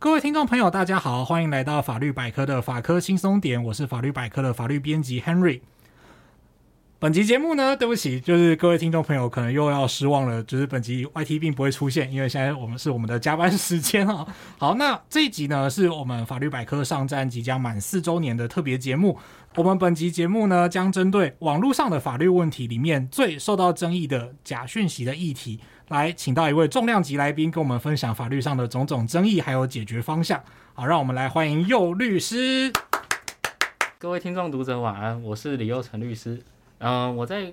[0.00, 5.60] 各位听众朋友，大家好，欢迎来到法律百科的法科轻松点，我是法律百科的法律编辑 Henry。
[6.98, 14.26] 本集节目呢，对不起，就是各位听众朋友可能又要失望了，就是本集 YT 并不会出现，因为现在我们是我们的加班时间啊。
[14.56, 19.18] 好，那这一集呢，是我们法律百科上站即将满四周年的特别节目。
[19.56, 25.60] 我们本集节目呢，将针对网络上的法律问题里面最受到争议的假讯息的议题，
[25.90, 30.40] 来请到一位重量级来宾，跟我们分享法律上的种种争议还有解决方向。
[30.72, 32.72] 好，让我们来欢迎佑律师。
[33.98, 36.40] 各位听众读者晚安，我是李佑成律师。
[36.78, 37.52] 嗯、我在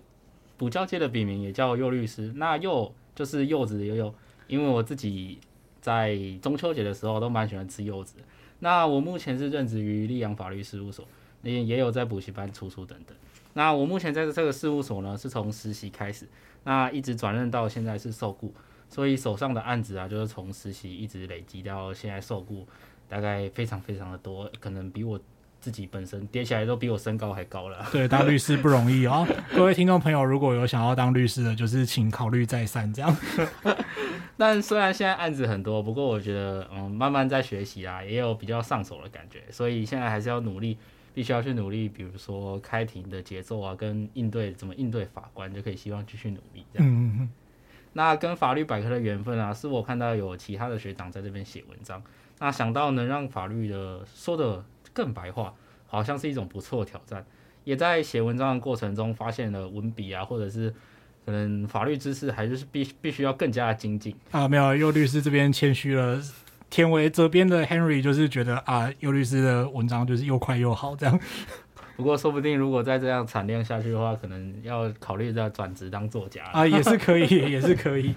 [0.56, 4.14] 补教界的笔名也叫佑律师，那佑就是柚子的柚柚，
[4.46, 5.40] 因为我自己
[5.82, 8.18] 在中秋节的时候都蛮喜欢吃柚子。
[8.60, 11.04] 那我目前是任职于立阳法律事务所，
[11.42, 13.18] 也也有在补习班出书等等。
[13.54, 16.28] 那我目前在这个事务所呢，是从实习开始，
[16.64, 18.54] 那一直转任到现在是受雇，
[18.90, 22.68] 所以手上的案子啊，就是从实习一直累积到现在受雇，
[23.08, 25.20] 大概非常非常的多，可能比我。
[25.60, 27.84] 自己本身叠起来都比我身高还高了。
[27.92, 29.28] 对，当律师不容易啊、哦！
[29.56, 33.18] 各位听众朋友，如果有想要当律师的，就是请考虑再三这样。
[34.38, 40.78] 但虽然现在案子很多，不过我觉得，嗯，慢慢在学习啊，也有比较上手的感觉，所以现在还是要努力，
[41.18, 41.90] 必须要去努力。
[41.90, 46.88] 比如说开庭的节奏啊，跟应对怎么应对法官，就可以希望继续努力这样。
[46.88, 47.30] 嗯嗯。
[47.94, 52.04] 那跟法律百科的缘分啊，是我看到有其他的学长在这边写文章，
[52.38, 54.64] 那想到能让法律的说的。
[54.94, 55.54] 更白话，
[55.86, 57.24] 好像是一种不错的挑战。
[57.66, 60.74] 也在写文章的过程中，发现了文笔啊，或者是
[61.24, 64.48] 可能法律知识，还是必必须要更加的精进啊。
[64.48, 66.20] 没有，又律师这边谦虚了。
[66.70, 71.20] 天为这边的 Henry 就是觉得啊，尤律师的文章就是又快又好这样。
[71.96, 78.14] 不过说不定如果再这样产量下去的话，可能要考虑再转职当作家啊，也是可以，也是可以。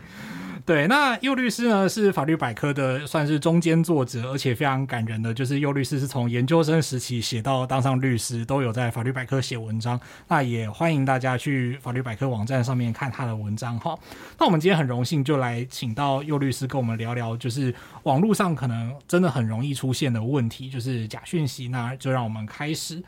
[0.70, 10.00] 对，那右律师呢是法律百科的算是中间作者，而且非常感人的，就是右律师是从研究生时期写到当上律师，都有在法律百科写文章。
[10.28, 13.98] 那也欢迎大家去法律百科网站上面看他的文章哈。
[14.38, 21.66] 那我们今天很荣幸就来请到右律师跟我们聊聊，就是网络上可能真的很容易出现的问题，就是假讯息。
[21.66, 23.02] 那就让我们开始。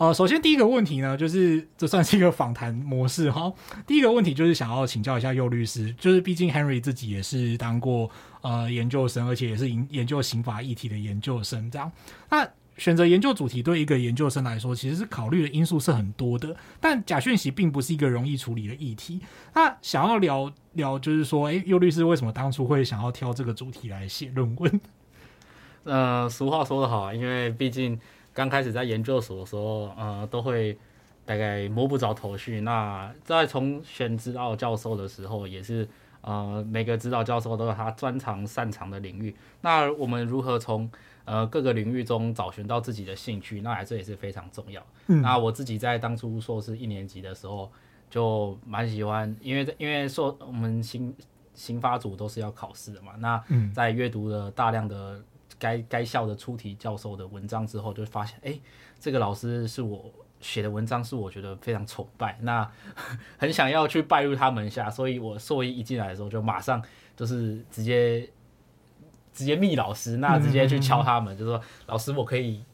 [0.00, 3.52] 呃，首先第一个问题呢，就是这算是一个访谈模式哈。
[3.86, 8.10] 第一个问题就是想要请教一下佑律师，就是毕竟 Henry 自己也是当过
[8.40, 11.92] 呃研究生，而且也是研研究刑法议题的研究生，这样。
[12.30, 16.56] 那选择研究主题对一个研究生来说，其实是考虑的因素是很多的。
[16.80, 19.20] 但假讯息并不是一个容易处理的议题。
[19.52, 24.80] 那想要聊聊，就是说，哎，佑律师为什么当初会想要挑这个主题来写论文？
[25.84, 28.00] 呃，俗话说得好，因为毕竟。
[28.32, 30.78] 刚开始在研究所的时候，呃，都会
[31.24, 32.60] 大概摸不着头绪。
[32.60, 35.86] 那在从选指导教授的时候，也是
[36.20, 39.34] 呃，每个指导教授都有他专长擅长的领域。
[39.62, 40.88] 那我们如何从
[41.24, 43.60] 呃各个领域中找寻到自己的兴趣？
[43.62, 44.80] 那这也是非常重要。
[45.08, 45.20] 嗯。
[45.20, 47.70] 那我自己在当初硕士一年级的时候，
[48.08, 51.12] 就蛮喜欢，因为因为硕我们刑
[51.54, 53.12] 刑法组都是要考试的嘛。
[53.18, 53.42] 那
[53.74, 55.20] 在阅读了大量的。
[55.60, 58.58] 该该校的出题教授的文章之后，就发现，哎，
[58.98, 62.68] 这个老师是我写的文章，是我觉得非常崇拜，那
[63.38, 66.82] 很想要去拜入他门下，所以我硕一一进来的时候，就马上
[67.14, 68.28] 就是直接
[69.32, 72.64] 直接密老师，那直接去敲他们，嗯、就说老师，我可以。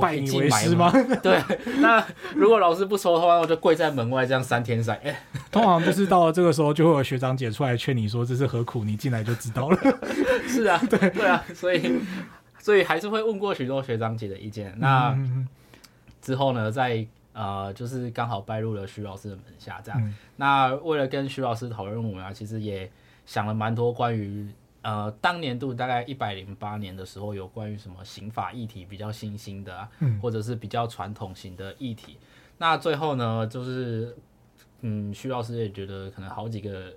[0.00, 0.92] 拜你为师吗？
[1.22, 1.42] 对，
[1.80, 2.04] 那
[2.34, 5.14] 如果老师不收的话，我就跪在门外这样三天三夜。
[5.50, 9.78] 通常就是到了这个时候，就会有学长姐出来劝你说，这是何苦，你进来就知道了。
[10.46, 12.00] 是啊，对对啊，所以
[12.58, 14.74] 所以还是会问过许多学长姐的意见。
[14.78, 15.16] 那
[16.22, 20.00] 之后呢，在呃，就是刚好拜入了徐老师的门下，这样。
[20.02, 22.90] 嗯、那为了跟徐老师讨论我们啊，其实也
[23.26, 24.48] 想了蛮多关于。
[24.80, 32.16] 呃，当年度大概一百零八年的时候，有关于什么刑法议题比较新兴的啊，嗯、或者是比较传统型的议题。
[32.58, 34.16] 那最后呢，就是
[34.82, 36.94] 嗯，徐老师也觉得可能好几个，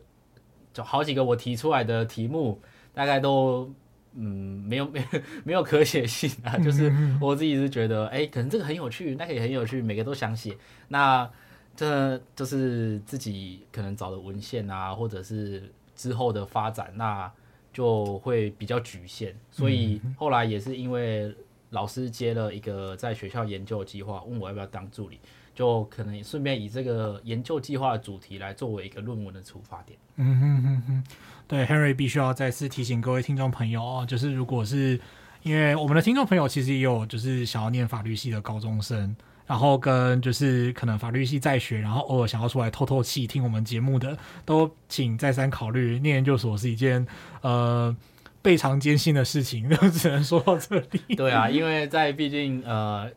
[0.72, 2.62] 就好几个我提出来的题目，
[2.94, 3.74] 大概都
[4.14, 6.56] 嗯没有没有 没有可写性啊。
[6.60, 10.56] 就是我自己是觉得，哎、欸，可能这个很有趣，那个也很有趣，每个都想写。
[10.90, 11.28] 那
[11.76, 17.30] 这就是自己可能找的文献啊，或者是之后的发展那。
[17.74, 21.34] 就会比较局限，所以后来也是因为
[21.70, 25.20] 老师接了一个在学校研究计划，问我要不要当助理，
[25.56, 29.98] 就可能也顺便以这个研究计划的主题来作为一个论文的出发点。
[30.18, 31.04] 嗯哼哼哼，
[31.48, 35.00] 对，Henry 必须要再次提醒各位听众朋友哦，就是如果是
[35.44, 39.16] 因为我们的听众朋友其实也有就是想要念法律系的高中生。
[39.52, 46.00] 然后跟就是可能法律系在学，然后偶尔想要出来透透气听我们节目的，都请再三考虑。
[46.00, 47.06] 念研究所是一件
[47.42, 47.94] 呃
[48.42, 51.02] 倍尝艰辛的事情，就 只能说到这里。
[51.18, 53.12] 对啊，因为在毕竟呃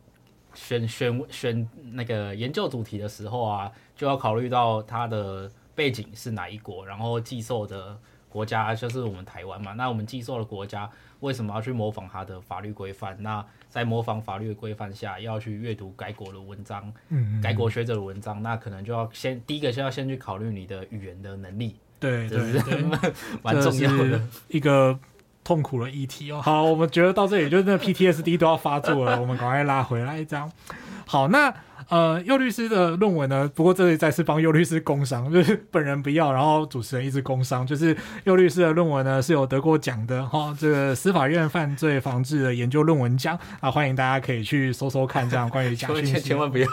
[0.55, 7.97] 选选选那个研究主题的时候啊，就要考虑到它的背景是哪一国，然后寄售的
[8.29, 9.73] 国家就是我们台湾嘛。
[9.75, 10.91] 那我们寄售的国家
[11.21, 13.17] 为什么要去模仿它的法律规范？
[13.23, 21.75] 那在模仿法律的规范下，要去阅读改国的文章，嗯，该国学者的文章，那可能就要先第一个就要先去考虑你的语言的能力。
[21.99, 22.85] 对对对，
[23.43, 24.97] 蛮重要的一个
[25.43, 26.41] 痛苦的议题哦。
[26.41, 30.49] 好，我们觉得到这里，就是那 PTSD 都要发作了，我们赶快拉回来，一张。
[31.05, 31.53] 好，那。
[31.89, 33.51] 呃，佑律师的论文呢？
[33.55, 40.57] 不过这里再次帮佑律师工商，就是本人不要，然后主持人一直工商，就是佑律师的论文呢是有得过奖的哈、哦。
[40.59, 46.67] 这个司法院犯罪防治的研究论文奖啊，欢迎大家可以去搜搜看，这样关于假讯息，千万不要。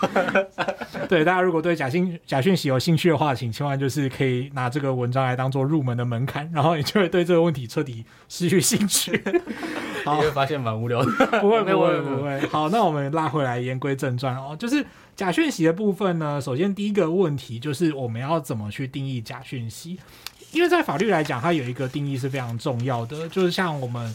[1.10, 9.22] 对，大家如果对假讯假讯息有兴趣的话，请千万就是可以拿这个文章来当做入门的门槛，然后你就会对这个问题彻底失去兴趣。
[10.06, 11.12] 好，你会发现蛮无聊的。
[11.42, 12.40] 不会，不会，不会。
[12.48, 14.86] 好，那我们拉回来，言归正传哦，就是。
[15.16, 20.00] 假讯息的部分呢，首先第一个问题就是我们要怎么去定义假讯息？
[20.52, 24.14] 因为在法律来讲，它有一个定义是非常重要的，就是像我们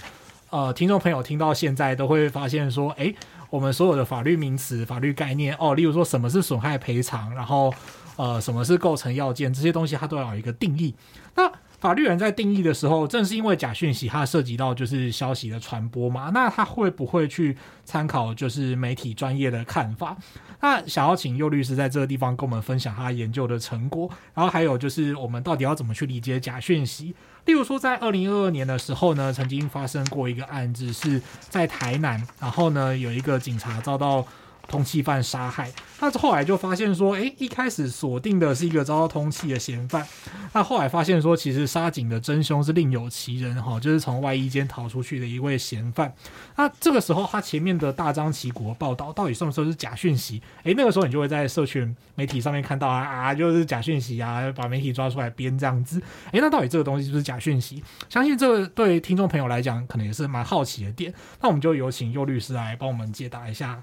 [0.50, 3.14] 呃听众朋友听到现在都会发现说，诶，
[3.48, 7.72] 我们所有的法律名词、法律概念哦，例如说什么是损害赔偿，然后
[8.16, 10.94] 呃什么是构成要件，这些东西它都要有一个定义。
[11.36, 20.16] 那法律人在定义的时候，正是因为假讯息它涉及到就是消息的传播嘛，那他会不会去参考就是媒体专业的看法？
[20.60, 27.14] 那想要请佑律师在这个地方跟我们分享他研究的成果，然后还有就是我们到底要怎么去理解假讯息？
[27.44, 31.20] 例如说，在二零二二年的时候呢，曾经发生过一个案子是
[31.50, 34.26] 在台南，然后呢有一个警察遭到。
[34.68, 35.70] 通缉犯杀害，
[36.00, 40.06] 那后来就发现说，诶，一开始锁定的是一个遭到通缉的嫌犯，
[40.52, 46.12] 那后来发现说，其实杀警的真凶是另有其人，哈，就是从外衣间逃出去的一位嫌犯。
[46.56, 50.42] 那这个时候，他前面的大张旗鼓报道到底算不算是假讯息？
[50.64, 56.00] 诶，那个时候你就会在社群媒体上面看到啊啊，就是假讯息啊，把媒体抓出来编这样子。
[56.32, 57.82] 诶，那到底这个东西是不是假讯息？
[58.08, 61.14] 相信这个对听众朋友来讲，可能也是蛮好奇的点。
[61.40, 63.82] 那我们就有请右律师来帮我们解答一下。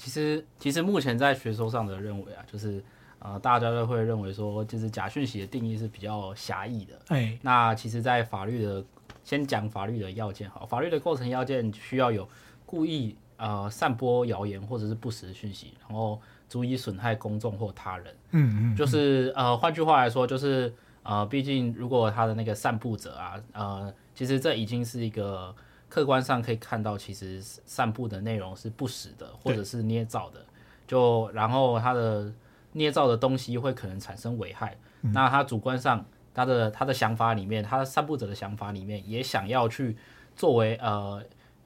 [0.00, 2.82] 其实，其实目前在学说上的认为啊，就是
[3.18, 6.94] 呃，大家都会认为说，就是假讯息的定义是比较狭义的。
[7.08, 8.82] 哎，那其实，在法律的，
[9.22, 12.26] 先讲法律的要件好，法律的构成要件需要有
[12.64, 16.18] 故意呃散播谣言或者是不实讯息，然后
[16.48, 18.06] 足以损害公众或他人。
[18.30, 25.54] 嗯嗯，就是呃，换句话来说，就是呃，毕竟如果他的那个散布者啊，呃，其实这已经是一个。
[25.90, 30.40] 客观上可以看到，其实散布的内容是不实的，或者是捏造的。
[30.86, 32.32] 就然后他的
[32.72, 34.76] 捏造的东西会可能产生危害。
[35.02, 39.96] 嗯、那他主观上，他的他的想法里面，他的散布者的想法里面，也想要去
[40.36, 41.22] 作为呃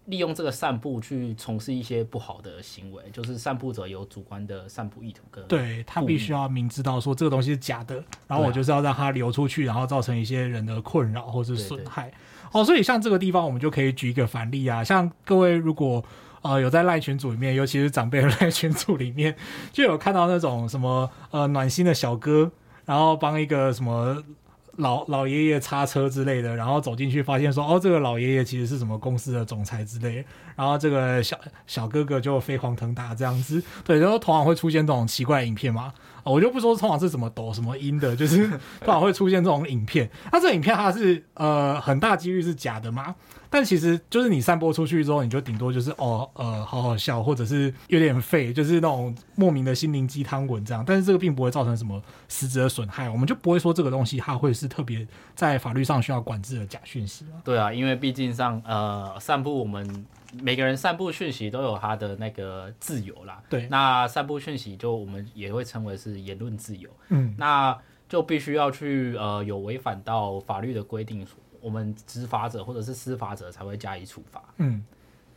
[0.06, 12.12] 利用这个散布去从事一些不好的行为，就是散布者有主观的散布意图跟对他必须要明知道说这个东西是假的，然后我就是要让它流出去，然后造成一些人的困扰或是损害。
[12.55, 14.85] 哦，所以像这个地方，我们就可以举一个反例啊。
[14.85, 16.03] 像各位如果
[16.43, 19.35] 呃有在赖群组里面，尤其是长辈的赖群组里面，
[19.73, 22.49] 就有看到那种什么呃暖心的小哥，
[22.85, 24.23] 然后帮一个什么
[24.77, 33.61] 老老爷爷擦车之类的，然后走进去发现说，哦，这个老爷爷其实是什么公司的总裁之类，然后这个小小哥哥就飞黄腾达这样子。
[33.82, 35.93] 对，然后通常会出现这种奇怪影片嘛。
[36.24, 38.48] 我就不说通常是怎么抖什么音的，就是
[38.81, 40.10] 通常会出现这种影片。
[40.32, 43.14] 那这个影片它是呃很大几率是假的吗？
[43.50, 50.82] 但其实就是你散播出去之后，你就顶多就是哦呃好好笑，或者是有点废，就是那种莫名的心灵鸡汤文这样。
[50.84, 57.24] 但是这个并不会造成什么实质的损害，我们就不会说这个东西它会是特别在法律上需要管制的假讯息。
[57.44, 60.04] 对啊，因为毕竟上呃散布我们。
[60.43, 63.43] 每个人散布讯息都有他的那个自由啦。
[63.48, 66.91] 对，那散布讯息就我们也会称为是言论自由。
[67.08, 67.76] 嗯，那
[68.08, 71.26] 就必须要去呃有违反到法律的规定，
[71.60, 74.43] 我们执法者或者是司法者才会加以处罚。
[74.58, 74.84] 嗯，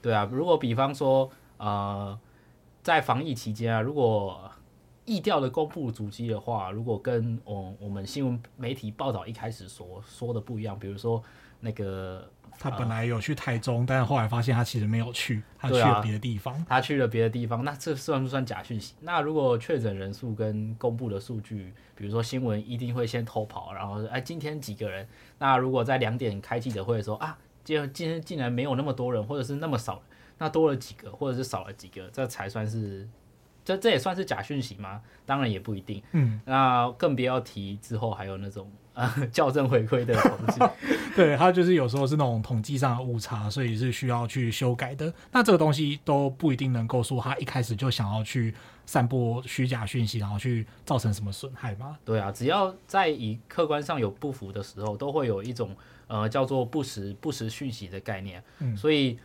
[0.01, 2.19] 对啊，如果比方说呃
[2.83, 4.51] 在防疫期间啊，如果
[5.05, 11.23] 疫调的公布足迹的话，如果跟我我们新闻媒体报道一开始所说的不一样，比如说
[11.59, 12.29] 那个。
[12.59, 16.55] 他本来有去台中，呃、但是后来发现他其实没有去，他去了别的地方。
[16.55, 18.95] 啊、他去了别的地方，那这算不算假讯息？
[19.01, 25.07] 那如果确诊人数跟公布的数据，比如说新闻一定会先偷跑，然后哎今天几个人？
[25.37, 30.01] 那如果在两点开记者会的时候啊，今今天竟然没有那么多人，或者是那么少，
[30.39, 33.07] 那多了几个，或者是少了几个，这才算是
[33.63, 35.03] 这这也算是假讯息吗？
[35.27, 36.01] 当然也不一定。
[36.13, 40.59] 嗯，那更不要提之后还有那种呃校正回馈的统计。
[41.15, 45.13] 对，它就是有时候是那种统计上的误差，所以是需要去修改的。
[45.31, 48.53] 那这个东西都不一定能够说他一开始就想要去
[48.85, 51.97] 散播虚假讯息，然后去造成什么损害吗？
[52.03, 55.75] 对啊，只要在以客观上有不符的时候，都会有一种
[56.07, 58.43] 呃叫做不实不实讯息的概念。
[58.59, 59.17] 嗯，所以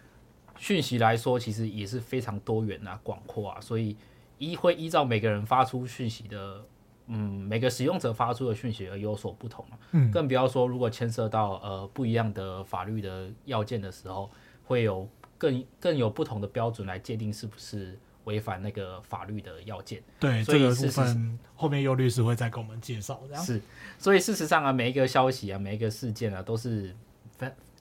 [0.59, 3.97] 讯息来说，其实也是非常多元啊、广阔啊，所以
[4.39, 6.63] 依会依照每个人发出讯息的。
[7.09, 7.19] 嗯，
[7.49, 14.31] 每个使用者发出的讯息而有所不同，嗯，更不要说如果牵涉到呃不一样的法律的要件的时候，
[14.65, 20.01] 会有更更有不同的标准来界定是不是违反那个法律的要件。
[20.21, 23.21] 对，所以这个部分后面尤律师会再给我们介绍。
[23.27, 23.61] 这样是，
[23.99, 26.95] 所以事实上啊，每一个消息啊，每一个事件啊，都是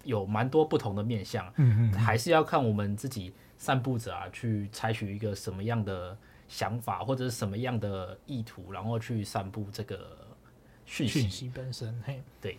[0.03, 1.45] 有蛮多不同的面向。
[1.57, 6.17] 嗯嗯，还是要看我们自己散步者啊，去采取一个什么样的。
[6.51, 10.17] 想法或者是什么样的意图，然后去散布这个
[10.85, 11.97] 讯息，讯息本身。
[12.05, 12.57] 嘿，对，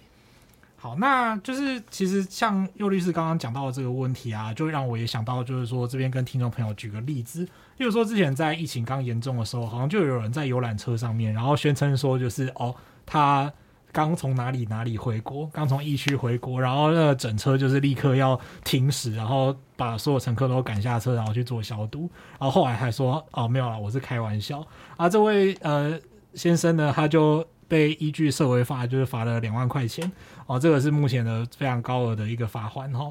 [0.77, 7.45] 好，那就是其实像佑律师刚刚讲到的这个问题啊，就让我也想到，就是说这边跟听众朋友举个例子，
[7.77, 13.53] 例如说之前在疫情刚严重的时候，好像就有人在游览车上面，然后宣称说就是哦，他。
[13.95, 22.09] 刚从哪里哪里回国，刚从疫区回国，然后那个整车就是立刻要停驶，然后把所有乘客都赶下车，然后去做消毒。
[22.39, 24.65] 然后后来还说哦，没有了，我是开玩笑。
[24.97, 25.99] 啊，这位呃
[26.35, 30.11] 先生呢，他就被依据社会法，就是罚了两万块钱。
[30.47, 33.11] 哦，这个是目前的非常高额的一个罚款哈。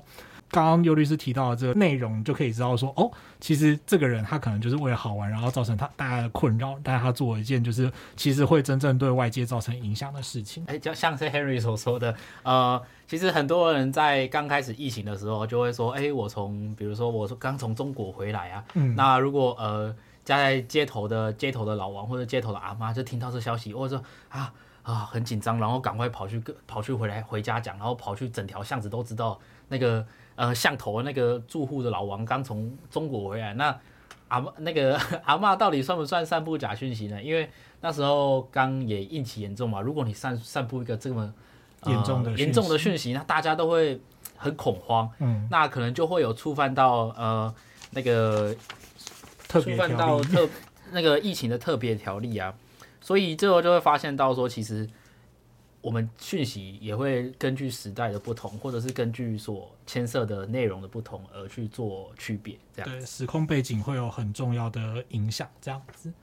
[0.52, 10.66] 刚刚尤律师提到的这个内容，就可以知道说，哦，其实这个人他可能就是为了好玩，然后造成他大家的困扰，但是他做一件就是其实会真正对外界造成影响的事情。
[10.68, 24.54] 哎，就像是 Henry 所说的，呃，其实很多人在刚开始疫情的时候就会说，哎，我从比如说我刚从中国回来啊，嗯，那如果呃家在街头的街头的老王或者街头的阿妈就听到这消息，或者说啊
[24.84, 29.40] 啊很紧张，然后赶快跑去跑去回来回家讲，然后跑去整条巷子都知道
[29.70, 30.06] 那个。
[30.36, 33.78] 呃，巷头那个住户的老王刚从中国回来，那
[34.30, 37.22] 阿妈那个 阿嬷到底算不算散布假讯息呢？
[37.22, 37.50] 因为
[37.82, 41.32] 那时候刚也疫情严重嘛，如果你散散布一个这么
[41.86, 44.00] 严、呃、重的严重的讯息，那大家都会
[44.38, 47.54] 很恐慌，嗯，那可能就会有触犯到呃
[47.92, 48.56] 那个
[49.50, 50.48] 触犯到特
[50.92, 52.54] 那个疫情的特别条例啊，
[53.00, 54.90] 所以最后就会发现到说其实。
[55.82, 62.92] 我们讯息也会根据时代的不同，或者是根据所牵涉的内容的不同而去做区别，这样。
[62.92, 66.14] 对，时空背景会有很重要的影响，这样子。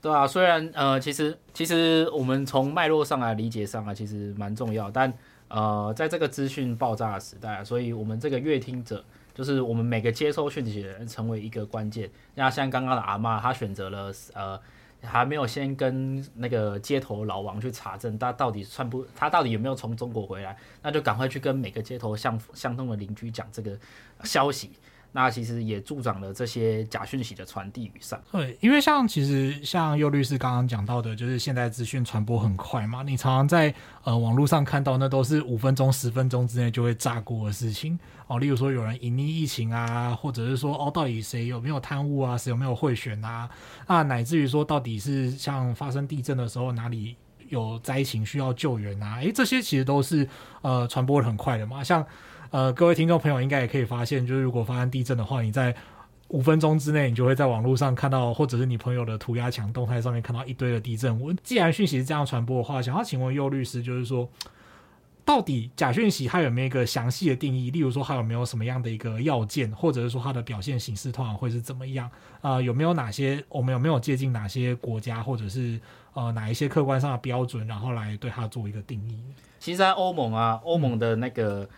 [0.00, 5.12] 对啊，虽然呃，其实其实我们从脉络上来理解上啊，其实蛮重要，但
[5.48, 9.04] 呃，在这个资讯爆炸的时代啊，所以我们这个阅听者，
[9.34, 12.10] 就是我们每个接收讯息的人，成为一个关键。
[12.34, 14.58] 那像刚刚的阿妈，她选择了呃。
[15.02, 20.56] 还没有先跟那个街头老王去查证，他到底算不，他到底有没有从中国回来？
[20.82, 23.78] 那就赶快去跟每个街头相相通的邻居讲这个
[24.24, 24.72] 消息。
[25.12, 28.20] 那其实也助长了这些假讯息的传递与散。
[28.30, 33.74] 对，因为像其实像尤律师刚刚讲到的，就是现在资讯传播很快嘛，你常常在
[34.04, 38.38] 呃网络上看到，那都是五分钟、十分钟之内就会炸锅的事情哦。
[38.38, 43.48] 例如说有人隐匿疫情啊，或者是说哦，到底谁有没有贪污啊，谁有没有贿选啊？
[43.86, 47.16] 啊，乃至于说到底是像发生地震的时候哪里
[47.48, 49.16] 有灾情需要救援啊？
[49.16, 50.28] 诶，这些其实都是
[50.60, 52.06] 呃传播的很快的嘛，像。
[52.50, 55.74] 呃，各位听众朋友应该也可以发现，就是如果发生地震的话，你在
[56.28, 61.36] 五分钟之内，你就会在网络上看到，或者是你朋友的涂鸦墙动态上面看到一堆的地震文。
[61.42, 64.26] 既然讯息是这样传播的话，想要请问右律师，就是说，
[65.26, 67.70] 到底假讯息它有没有一个详细的定义？
[67.70, 72.10] 例如说，它有没有什么样的一个要件，或者是说它的表现形式通常会是怎么样？
[72.40, 75.78] 啊、有没有哪些我们有没有接近哪些国家，或者是
[76.14, 79.18] 呃哪一些客观上的标准，然后来对它做一个定义？
[79.58, 81.68] 其实，在欧盟啊，欧盟的那个。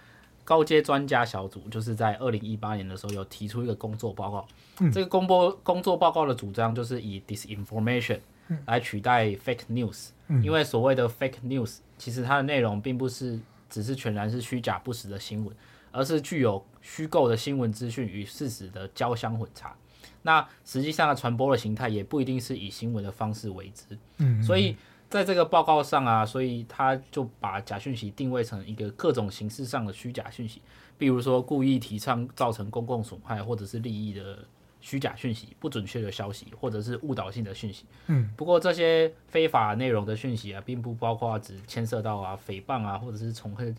[0.50, 4.48] 高阶专家小组就是在二零一八年的时候有提出一个工作报告，
[4.80, 8.18] 嗯、这个公播工作报告的主张就是以 disinformation
[8.66, 13.38] 来取代 fake news，、嗯、因为所谓的 fake news 其实它的内容并不是
[13.68, 15.54] 只是全然是虚假不实的新闻，
[15.92, 19.76] 而是具有虚构的新闻资讯与事实的交相混杂。
[20.22, 24.74] 那实际上的传播的形态也不一定是以新闻的方式为之，嗯，所以。
[25.10, 30.62] 在这个报告上啊，所以他就把假讯息定位成一个各种形式上的虚假讯息，
[30.96, 34.38] 比如说故意提倡造成公共损害或者是利益的
[34.80, 37.84] 虚假讯息、不准确的消息或者是误导性的讯息。
[38.06, 43.76] 嗯，不过这些非法内容的讯息啊，并不包括只牵涉到啊诽谤啊或者是仇恨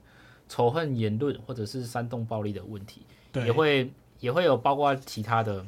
[0.49, 5.65] 仇恨言论或者是煽动暴力的问题，对，也会也会有包括其他的。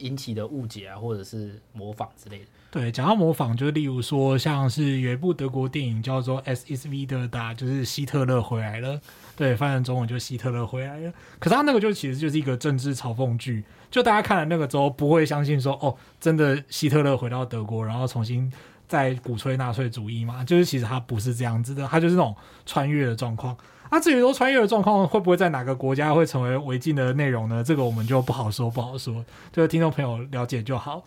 [0.00, 2.44] 引起的误解啊，或者是模仿之类的。
[2.70, 9.00] 对，讲到模仿，就例如说，像是有一部德国电影叫做《Es ist wieder da》，就是希特勒回来了。
[9.34, 11.12] 对，翻成中文就希特勒回来了。
[11.40, 18.52] 可是他那个就其实就是一个政治嘲讽剧，就大家看了那个之后，不会相信说，哦，真的希特勒回到德国，然后重新
[18.86, 20.44] 再鼓吹纳粹主义嘛？
[20.44, 23.56] 就是其实他不是这样子的，他就是那种穿越的状况。
[23.90, 27.62] 那、啊、至于说穿越的状况会不会在哪个国家会成为违禁的内容呢？
[27.62, 31.04] 这个我们就不好说，不好说，就是听众朋友了解就好。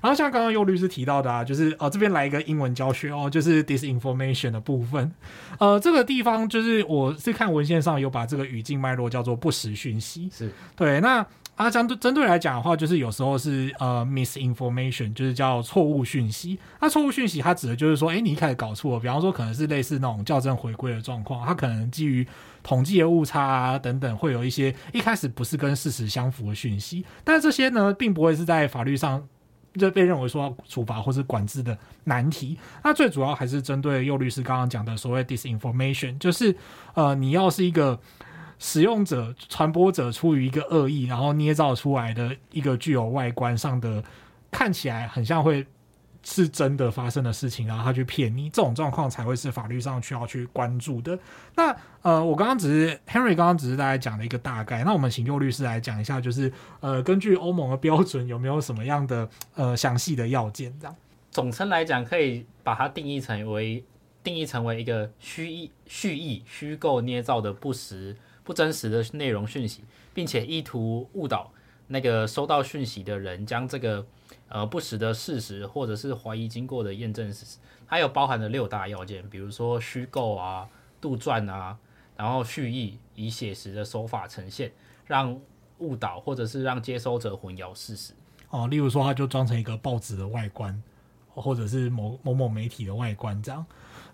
[0.00, 5.12] 然后像刚刚尤律师提到的啊，就是哦这边来一个英文教学哦，就是 disinformation 的部分。
[5.58, 11.00] 呃，这个地方就是我是看文献上有把这个语境脉络叫做不实讯息，是对。
[11.00, 11.26] 那
[11.60, 16.58] 啊，相对针对来讲的话，就是有时候是呃 misinformation，就是叫错误讯息。
[16.80, 22.26] 那错误讯息它指的就是说，哎，你一开始搞错了，比方说可能是类似那种校正回归的状况，它可能基于
[22.62, 27.04] 统计的误差啊等等，会有一些一开始不是跟事实相符的讯息。
[27.22, 29.22] 但是这些呢，并不会是在法律上。
[29.78, 36.52] 就被认为说处罚或是管制的难题，那最主要还是针对右律师刚刚讲的所谓 disinformation，就是
[36.94, 37.96] 呃，你要是一个
[38.60, 44.04] 使用者、传播者出于一个恶意，然后捏造出来的一个具有外观上的
[44.52, 45.66] 看起来很像会。
[46.22, 51.18] 是真的发生的事情，然后他去骗你，这种状况才会是法律上需要去关注的。
[51.56, 60.70] 那呃，我刚刚只是 Henry 刚刚只是大概讲了一个大概，那我们请佑律师来讲一下，就是呃，根据欧盟的标准，有没有什么样的呃详细的要件？
[60.78, 60.94] 这样
[61.30, 63.82] 总称来讲，可以把它定义成为
[64.22, 68.14] 定义成为一个虚意、蓄意、虚构、捏造的不实、
[68.50, 71.52] 不真实的内容讯息，并且意图误导
[71.86, 74.04] 那个收到讯息的人，将这个。
[74.48, 80.68] 呃，不实的事实，或者是怀疑经过的验证事实，它有包含了六大要件，比如说虚构啊、
[81.00, 81.78] 杜撰啊，
[82.16, 84.72] 然后蓄意以写实的手法呈现，
[85.06, 85.40] 让
[85.78, 88.12] 误导或者是让接收者混淆事实。
[88.48, 90.82] 哦，例如说，它就装成一个报纸的外观，
[91.28, 93.64] 或者是某某某媒体的外观这样。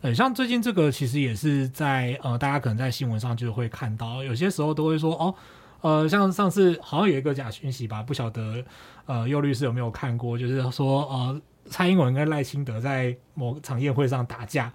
[0.07, 5.35] 呃，像最近这个其实也是在呃，大家可能在新闻上就会看到，有些时候都会说哦。
[5.81, 8.65] 呃，像上次好像有一个假讯息吧，不晓得
[9.07, 10.39] 呃，佑律师有没有看过？
[10.39, 14.73] 就是说，呃，蔡英文跟赖清德在某场宴会上打架，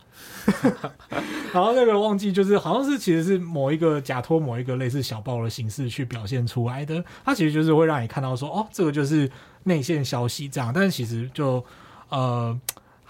[1.53, 9.29] 然后那个忘记就是好像是其实是某一个假托某一个类似小报的形式去表现出来的，它其实就是会让你看到说，哦，这个就是
[9.63, 11.63] 内线消息这样，但是其实就
[12.09, 12.59] 呃。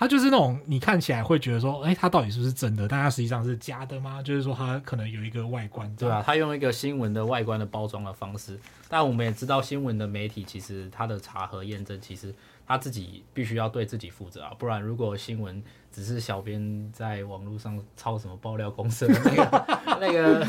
[0.01, 2.87] 它就是那种你看起来会觉得说，哎、它到底是不是真的？
[2.87, 4.19] 但它实际上是假的吗？
[4.23, 8.59] 就是说它可能有一个外观，对啊，它用一个新闻的外观的包装的方式。
[8.89, 12.33] 但我们也知道，新闻的媒体其实它的查核验证，其实
[12.71, 15.61] 他自己必须要对自己负责啊，不然如果新闻。
[15.93, 19.67] 只是小编在网络上抄什么爆料公社，那个
[19.99, 20.47] 那个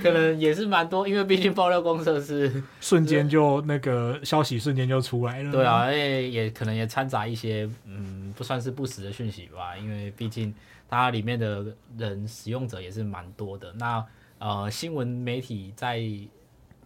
[0.00, 5.50] 可能也是蛮多，因为毕竟爆料公社是 瞬间就那个消息瞬间就出来了。
[5.50, 10.54] 对啊，而且也可能也掺杂一些嗯不算是不实的讯息吧，因为毕竟
[10.88, 13.72] 它里面的人使用者也是蛮多的。
[13.72, 14.06] 那
[14.38, 16.00] 呃新闻媒体在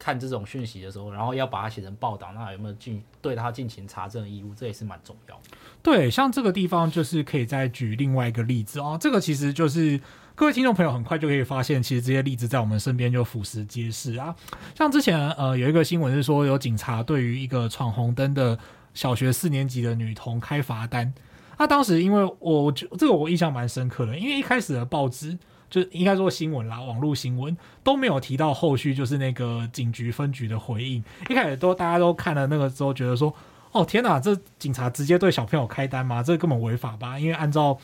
[0.02, 4.52] 看这种讯息的时候，然后要把它写成报道，那有没有进对他进行查证义务？
[4.52, 5.40] 这也是蛮重要。
[5.80, 8.98] 对，像这个地方就是可以再举另外一个例子哦。
[9.00, 10.00] 这个其实就是
[10.34, 14.34] 各位听众朋友很快就可以发现，其实这些例子在我们身边就俯拾皆是啊。
[14.74, 18.58] 像之前呃有一个新闻是说，有警察对于一个闯红灯的
[18.94, 21.14] 小学四年级的女童开罚单。
[21.58, 25.38] 那当时因为我这个我印象蛮深刻的，因为一开始的报纸
[25.72, 31.02] 就应该说新闻啦，网络新闻都没有提到后续就是那个警局分局的回应。
[31.28, 33.34] 一开始都大家都看了那个之后，觉得说。
[33.72, 36.22] 哦天哪，这警察直接对小朋友开单吗？
[36.22, 37.18] 这根本违法吧？
[37.18, 37.74] 因为按照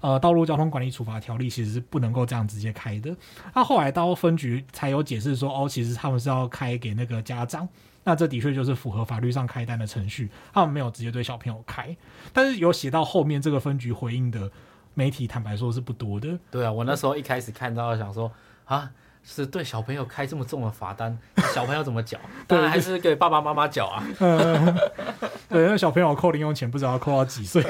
[0.00, 3.16] 呃道路交通管理处罚条例，其实是不能够这样直接开的。
[3.54, 7.68] 那后来到分局才有解释说，哦，其实他们是要开给那个家长。
[8.02, 11.96] 那这的确就是符合法律上开单的程序，他们没有直接对小朋友开。
[12.32, 14.50] 但是有写到后面这个分局回应的
[14.96, 16.36] 媒体，坦白说是不多的。
[16.50, 18.32] 对啊，我那时候一开始看到想说
[18.64, 18.90] 啊。
[19.28, 21.18] 是对小朋友开这么重的罚单，
[21.52, 22.16] 小朋友怎么缴？
[22.46, 24.00] 当然还是给爸爸妈妈缴啊。
[25.50, 27.60] 对，那小朋友扣零用钱，不知道要扣到几岁。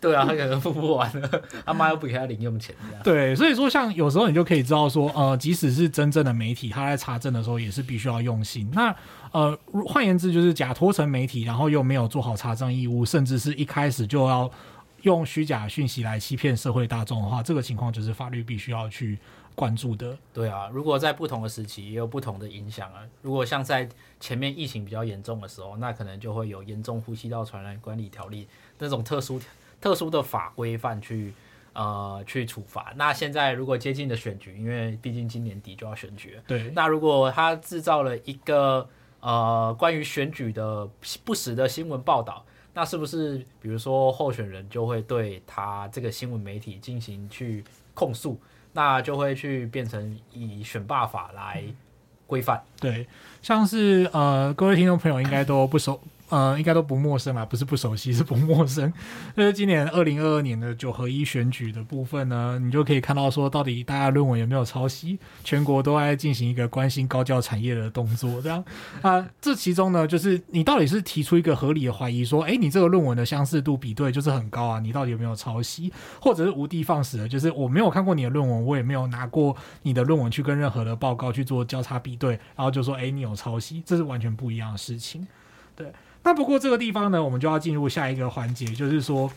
[0.00, 2.74] 对啊，他可能付不完了，他妈又不给他零用钱。
[3.04, 8.68] 对，所以说像有时候你就可以知道说，呃，即使是真正的媒体，他在查证的时候也是必须要用心。
[8.74, 8.92] 那
[9.30, 14.50] 呃，换言之，就是假托成媒体，然后又没有做好查证义务，甚至是一开始就要
[15.02, 19.18] 用虚假讯息来欺骗社会大众的话，这个情况就是法律必须要去。
[19.58, 23.02] 关注的，对啊，如果在不同的时期也有不同的影响啊。
[23.22, 23.88] 如果像在
[24.20, 28.46] 前面疫情比较严重的时候，那可能就会有严重呼吸道传染管理条例
[28.78, 29.40] 那种特殊
[29.80, 31.34] 特殊的法规范去
[31.72, 32.92] 呃去处罚。
[32.94, 40.88] 那现在如果接近的选举，因为毕竟今年底就要选举，对，那如果他制造了一个呃关于选举的
[41.24, 42.44] 不实的新闻报道，
[42.78, 48.38] 那是不是比如说候选人就会对他这个新闻媒体进行去控诉？
[48.72, 51.64] 那就会去变成以选罢法来
[52.28, 52.62] 规范。
[52.80, 53.04] 对，
[53.42, 56.00] 像是呃各位听众朋友应该都不熟。
[56.28, 58.92] 呃，应该都不陌生啦，不是不熟悉，是不陌生。
[59.36, 68.62] 就是今年二零二二年的九合一选举的部分呢，你就可以看到说，到底大家论文有没有抄袭，全国都在进行一个关心高教产业的动作，这样
[69.00, 85.26] 啊，这其中呢，就是你到底是提出一个合理的怀疑，说，诶，你这个论文的相似度比对就是很高啊，你到底有没有抄袭，或者是无的放矢的，就是我没有看过你的论文，我也没有拿过你的论文去跟任何的报告去做交叉比对，然后就说，诶，你有抄袭，这是完全不一样的事情，
[85.74, 85.90] 对。
[86.22, 89.30] 那不过这个地方呢，我们就要进入下一个环节，就是说，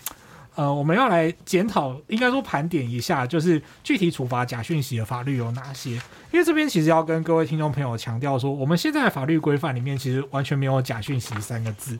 [0.55, 5.91] 呃，我们要来检讨，应该说盘点一下，就是具体处罚假讯息的法律有哪些？
[6.31, 11.97] 因为这边其实要跟各位听众朋友强调说，我们现在的法律规范里面其实完全没有假讯息三个字，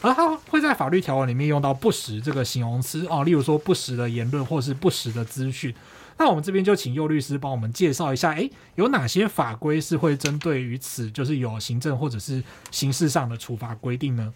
[0.00, 5.74] 而它会在法律条文里面用到不实这个形容词哦，例如说不实的言论或是不实的资讯。
[6.22, 14.32] 那我们这边就请佑律师帮我们介绍一下，诶，有哪些法规是会针对于此，就是有行政或者是刑事上的处罚规定呢？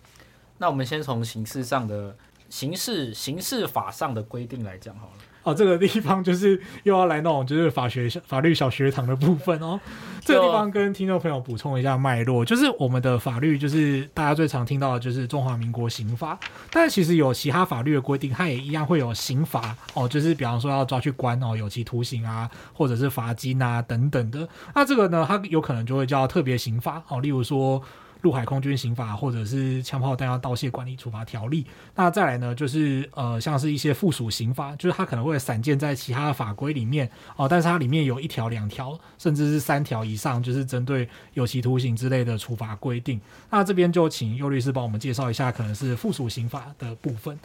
[0.58, 2.16] 那我们先从刑事上的
[2.50, 5.12] 刑事刑事法上的规定来讲好了。
[5.46, 9.78] 哦，这个地方就是又要来那种就是法学法律小学堂的部分哦。
[10.24, 16.36] 这个地方跟听众朋友补充一下脉络，就是我们的法律就是大家最常听到的就是中华民国刑法，
[16.72, 24.48] 但其实有其他法律的规定，它也一样会有刑罚哦，就是比方说要抓去关哦，有期徒刑啊，或者是罚金啊等等的。
[24.74, 27.80] 那这个呢，它有可能就会叫特别刑罚哦，例如说。
[28.22, 31.64] 陆海空军刑法，或者是枪炮弹药盗窃管理处罚条例。
[31.94, 43.20] 那再来呢，就是呃，像是一些附属刑法，就是它可能会散见在其他的法规里面哦、但是它里面有一条、两条，甚至是三条以上，就是针对有期徒刑之类的处罚规定。
[43.50, 47.38] 那这边就请佑律师帮我们介绍一下，可能是附属刑法的部分。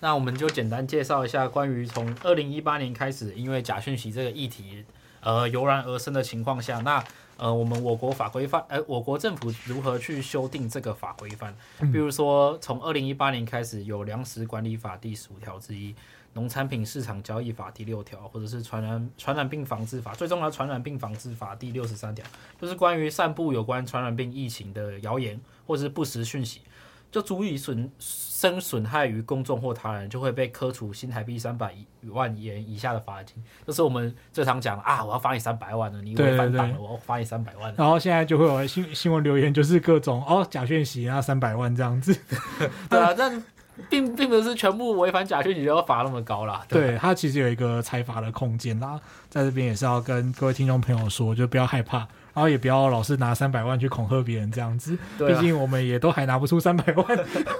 [0.00, 4.84] 那我们就简单介绍一下关于从二零一八年开始，因为假讯息这个议题
[5.26, 7.04] 呃油然而生的情况下，那。
[7.38, 11.54] 呃，我们我国法规范，呃，我国政府如何去修订这个法规范？
[11.92, 15.92] 比如说，从二零一八年开始有《粮食管理法》第十五条之一，
[16.32, 22.24] 《农产品市场交易法》第六条，或者是传染传染病防治法，最重要的《传染病防治法》第六十三条，
[22.58, 26.62] 就是关于散布有关传染病疫情的谣言或者是不实讯息。
[27.10, 31.74] 就足以损生损害于公众或他人，就会被科处新台币三百
[32.10, 33.42] 万元以下的罚金。
[33.66, 37.72] 就是我们最常讲啊，我要罚你三百万了，你违反党了，我要罚你三百万。
[37.76, 42.14] 然后现在就会有新新闻留言，就是各种哦假讯息啊，三百万这样子。
[42.90, 43.42] 对啊，但
[43.88, 46.62] 并并不是全部违反假讯息就要罚那么高啦。
[46.68, 52.06] 对，对，它其实有一个裁罚的空间啦，在这边也是要跟各位听众朋友说，就不要害怕。
[52.36, 57.06] 然后也不要老是拿三百万去恐吓别人这样子，毕竟我们也都还拿不出三百万，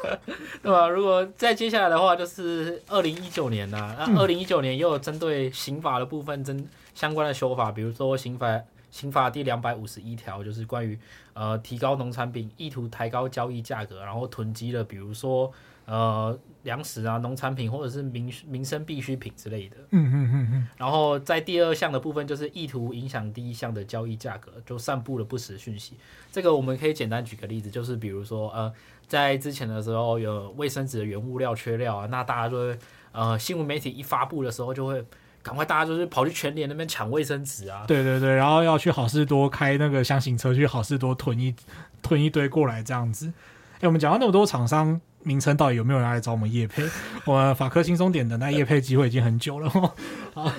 [0.62, 0.86] 对吧？
[0.86, 8.60] 如果再接下来的话，就是二零一九年呐、啊，那二零一九年也有针对刑法的部分针相关的修法，比如说刑法
[8.90, 10.98] 刑法第两百五十一条，就是关于
[11.32, 15.50] 呃提高农产品，意图抬高交易价格，然后囤积了，比如说。
[15.86, 19.76] 呃，粮食啊，农产品或者是民民生必需品之类的。
[19.90, 20.68] 嗯嗯嗯嗯。
[20.76, 25.94] 然后在第二项的部分，就是意图影响第一项的交易价格，就散布了不实讯息。
[26.32, 28.72] 这个我们可以简单举个例子，就是比如说，呃，
[29.06, 32.78] 在之前的时候有卫生纸的原物料缺料啊，那大家就会，
[33.12, 35.04] 呃，新闻媒体一发布的时候，就会
[35.40, 37.84] 赶快大家就是跑去全联那边抢卫生纸啊。
[37.86, 41.54] 对对对，然后要去好事多开那个箱型车去好事多囤一
[42.02, 43.32] 囤一堆过来这样子。
[43.74, 45.00] 哎，我们讲到那么多厂商。
[45.26, 46.84] 名称到底有没有人来找我们叶配？
[47.26, 49.68] 我们法科轻松点的那业配机会已经很久了。
[50.32, 50.52] 好，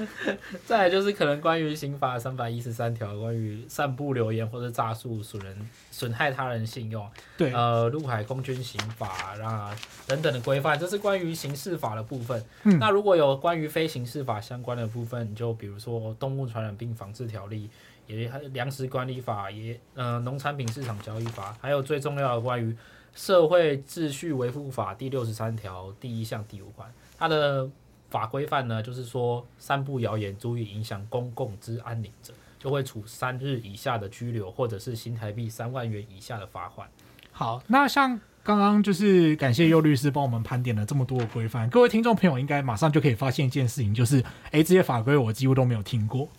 [0.66, 9.74] 再来就是可能关于刑法三百一十三条，关于散布流言或者诈术损人损害他人信用，对，呃，陆海空军刑法啊
[10.06, 12.44] 等等的规范，这是关于刑事法的部分。
[12.64, 17.70] 嗯，那如果有关于非刑事法相关的部分，就比如说动物传染病防治条例，
[18.08, 22.76] 也粮食管理法，也呃农产品市场交易法，还有最重要的关于。
[23.18, 27.68] 社会秩序维护法第六十三条第一项第五款，它的
[28.12, 36.88] 法规范呢，就是说，散布谣言足以影响公共之安宁者，就会处三日以下的拘留，或者是新台币三万元以下的罚款。
[37.32, 46.30] 好，那像刚刚就是感谢佑律师帮我们盘点了这么多的规范，各位听众朋友应该马上就可以发现一件事情，就是，哎，这些法规我几乎都没有听过。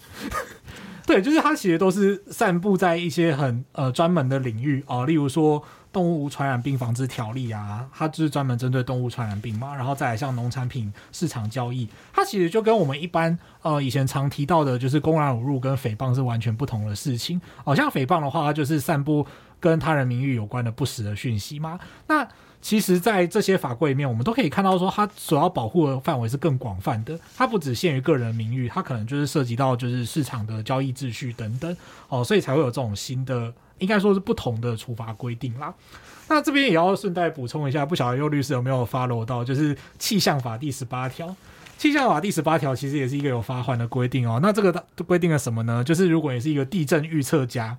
[1.04, 5.60] 对，就是它其实都是散布在一些很呃专门的领域啊，例如说。
[5.98, 9.74] 动物传染病防治条例啊，它就是专门针对动物传染病嘛。
[9.74, 17.40] 然后再来像农产品市场交易，它其实就跟我们一般呃以前常提到的，就是公然侮辱跟诽谤是完全不同的事情。
[17.64, 19.26] 好、像诽谤的话，它就是散布
[19.58, 21.80] 跟他人名誉有关的不实的讯息嘛。
[22.06, 22.24] 那
[22.60, 27.18] 其实，在这些法规里面，我们都可以看到说，它所要保护的范围是更广泛的。
[27.36, 31.76] 它不只限于个人名誉，它可能就是涉及到就是市场的交易秩序等等
[32.08, 35.74] 哦，所以才会有这种新的，应该说是不同的处罚规定啦。
[36.28, 41.34] 那这边也要顺带补充一下，不晓得柚律师有没有 follow 到，就是气象法第十八条。
[41.76, 44.38] 气象法第十八条其实也是一个有罚款的规定哦。
[44.42, 45.82] 那这个规定了什么呢？
[45.82, 47.76] 就是如果你是一个地震预测家。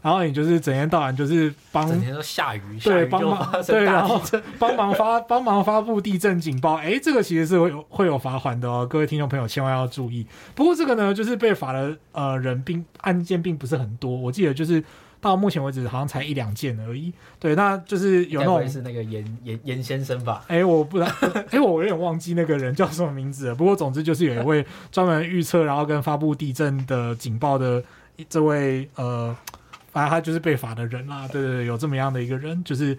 [0.00, 4.22] 然后你就是整天到晚就是帮，整天都下雨，对，帮忙，对，然后
[4.56, 10.24] 帮忙发帮忙发布地震警报，哎，这个其实是会有会有罚款的哦，各位听众朋友千万要注意。
[10.54, 14.82] 不过这个呢，就是被罚的呃人并案件并不是很多，我记得就是
[15.20, 17.12] 到目前为止好像才一两件而已。
[17.38, 20.44] 对，那就是有那种是那个严严严先生吧？
[20.48, 21.12] 哎，我不知道，
[21.50, 23.54] 哎，我有点忘记那个人叫什么名字了。
[23.54, 27.82] 不过总之就是有一位专门预测然后跟发布地震的警报的
[28.28, 29.36] 这位呃。
[29.90, 32.96] 反正他就是被罚的人啦，对对对，有这么样的一个人，就是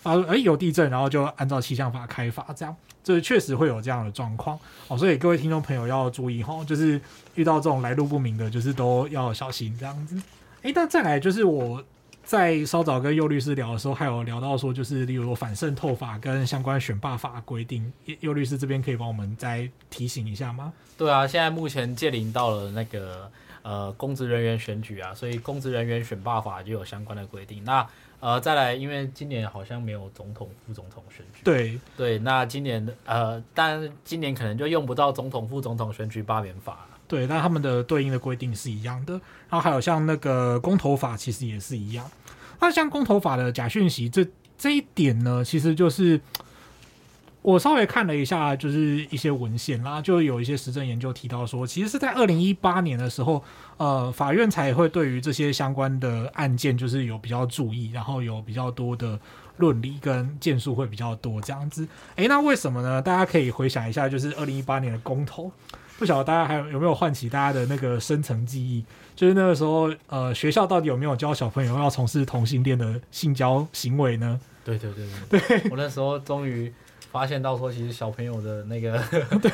[0.00, 6.98] 发哎有地震，然后就按照气象法开罚，这样，这确实会有这样的状况哦，所以各位听众朋友要注意哈，就是
[7.34, 10.16] 遇到这种来路不明的，就是都要小心这样子。
[10.62, 11.82] 诶，那再来就是我
[12.22, 20.72] 在稍早跟佑律师聊的时候，还有聊到说，就是例如说反渗透法跟相关选罢法规定，佑律师这边可以帮我们再提醒一下吗？
[20.96, 23.30] 对啊，现在目前届临到了那个。
[23.62, 27.62] 呃，公职人员选举啊，所以公职人员选罢法就有相关的规定。
[27.62, 27.86] 那
[28.18, 31.42] 呃，再来，因为今年好像没有总统、副总统选举。
[31.44, 36.86] 对对，那今年呃，但今年可能就用不到总统、副总统选举罢免法。
[37.10, 39.14] 对，那他们的对应的规定是一样的。
[39.48, 42.08] 然后还有像那个公投法，其实也是一样。
[42.60, 44.24] 那像公投法的假讯息，这
[44.56, 46.20] 这一点呢，其实就是。
[47.42, 53.42] 我稍微看了一下，就是一些文献啦，就有一些实证研究提到说，其实是在二零一八年的时候，
[53.78, 59.18] 呃，法院才会对于这些相关的案件，就是有比较注意，然后有比较多的
[59.56, 61.88] 论理跟件数会比较多这样子。
[62.16, 63.00] 诶，那为什么呢？
[63.00, 65.50] 大家可以回想一下，就是二零一八年的公投，
[66.00, 68.84] 不晓得大家还有有没有唤起大家的那个深层记忆？
[69.14, 74.40] 就是那个时候，呃，学校到底有没有教小朋友要从事同性恋的性交行为呢？
[74.64, 76.72] 对对对对，对我那时候终于。
[77.12, 78.96] 发现到说，其实小朋友的那个
[79.42, 79.50] 对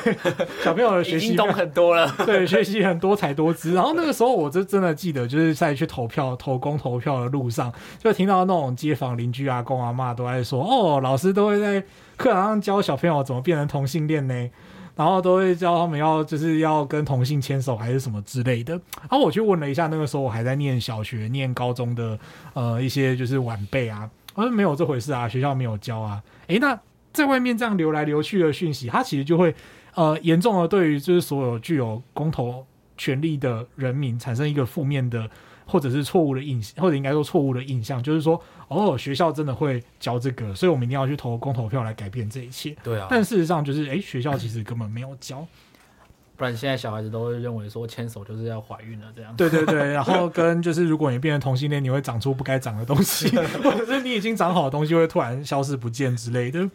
[0.63, 3.73] 小朋友的学习懂很多了，对，学习很多才多姿。
[3.73, 11.83] 然后那个时候，我就真的记得，就是在去投票、投公投票的路上，就听到那种街坊邻居阿公阿妈都在说：“哦，老师都会在
[12.15, 14.49] 课堂上教小朋友怎么变成同性恋呢？
[14.97, 22.19] 然后都会教他们要就是要跟同性牵手还是什么之类的。”然后我去问了一下，那个时候我还在念小学、念高中的
[22.53, 26.21] 呃一些就是晚辈啊，我说没有这回事啊，学校没有教啊。
[26.47, 26.77] 诶，那。
[27.13, 29.55] 在外面这样流来流去的讯息，它其实就会
[29.95, 32.63] 呃严重的对于就是所有具有公投
[32.95, 35.27] 权利的人民产生一个负面的
[35.65, 42.75] 或者是错误的印，或者应该说错误的印象，就是说哦学校真的会教这个，所以我们一定要去投公投票来改变这一切。
[42.83, 45.47] 对啊，但事实上就是诶学校其实根本没有教，
[46.35, 49.33] 不然现在小孩子都会认为说牵手就是要怀孕了这样。
[49.37, 53.29] 对对对，然后跟就是如果你变成同性恋，你会长出不该长的东西，
[53.63, 56.69] 或者是你已经长好的东西会突然消失不见之类的。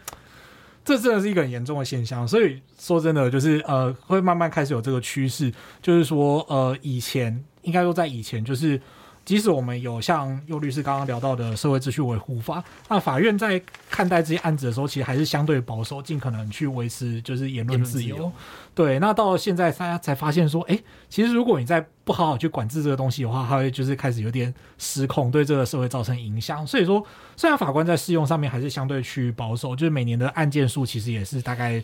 [0.84, 5.52] 这真的是一个很严重的现象，所以说真的就是呃，会慢慢开始有这个趋势，
[5.82, 8.80] 就是说呃，以前应该说在以前就是。
[9.24, 18.30] 即使我们有像尤律师刚刚聊到的社会秩序维护法，那法院在看待这些案子的时候，其实还是相对保守，尽可能去维持就是言论自由。
[18.74, 26.66] 对，那到现在大家才发现说，哎，其实如果你再不好好去管制这个东西的话，它会就是开始有点失控，对这个社会造成影响。
[26.66, 27.04] 所以说，
[27.36, 31.82] 虽然法官在适用上面还是相对去保守，就是每年的案件数其实也是大概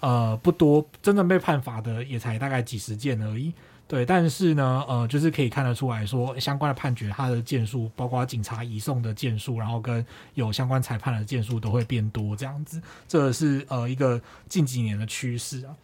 [0.00, 3.52] 呃不多，真正被判罚的也才大概几十件而已。
[3.88, 15.76] 对，但是呢，呃，就是可以看得出来说，相关的判决，它的件数，包括警察移送的件数，然后跟有相关裁判的件数都会变多，这样子，这是呃一个近几年的趋势啊。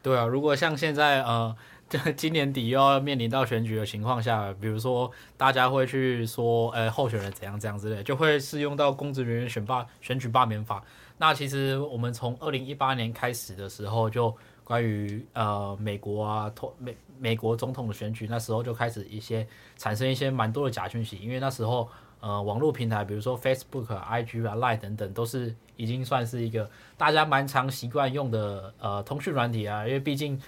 [0.00, 1.52] 对啊，如果像现在呃，
[1.88, 10.80] 这今年底又要面临到选举的情况下，比如说大家会去说，呃，候选人怎样怎样之类，就会适用到公职人员选罢选举罢免法。
[11.18, 14.32] 那其实我们从二零一八年开始的时候就。
[14.68, 21.88] 关于呃美国啊，美美国总统的选举，那时候就开始一些产生一些蛮多的假讯息，因为那时候
[22.20, 30.38] 呃网络平台，比如说 Facebook、IG 啊、Line 等等，都是已经算是一个大家蛮常习惯用的呃通讯软体啊，因为毕竟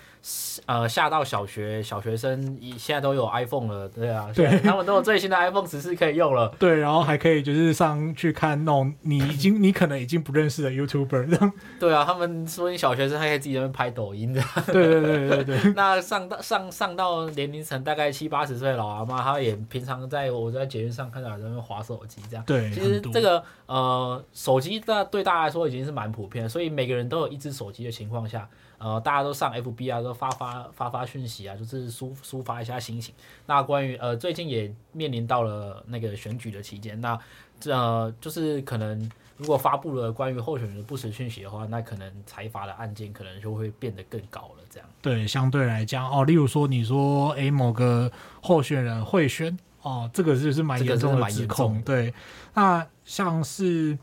[0.67, 28.49] 呃，下到小学，小学生现在都有 iPhone 了，对啊，对，他们都有最新的 iPhone 十四可以用了，对，然后还可以就是上去看那种你已经 你可能已经不认识的 YouTuber 这样，对啊，他们说你小学生还可以自己在那边拍抖音的，对对对对对， 那上到上上到年龄层大概七八十岁老阿妈，她也平常在我在捷运上看到有人滑手机这样，对，其实这个呃手机在对大家来说已经是蛮普遍的，所以每个人都有一只手机的情况下。
[28.79, 33.15] 呃，大家都上 FB 啊，都发发发发讯息啊，就是抒抒发一下心情。
[33.45, 37.19] 那关于呃，最近也面临到了那个选举的期间，那
[37.61, 38.99] 这、呃、就是可能
[39.37, 44.65] 如果发布了关于候选人的不实讯息的话，那可能财阀的案件可能就会变得更高了。
[44.71, 51.83] 这样对，相对来讲哦，例如说你说诶某个候选人贿选哦，这个就是蛮严重的指控。
[51.83, 52.15] 对，
[52.55, 53.99] 那像是。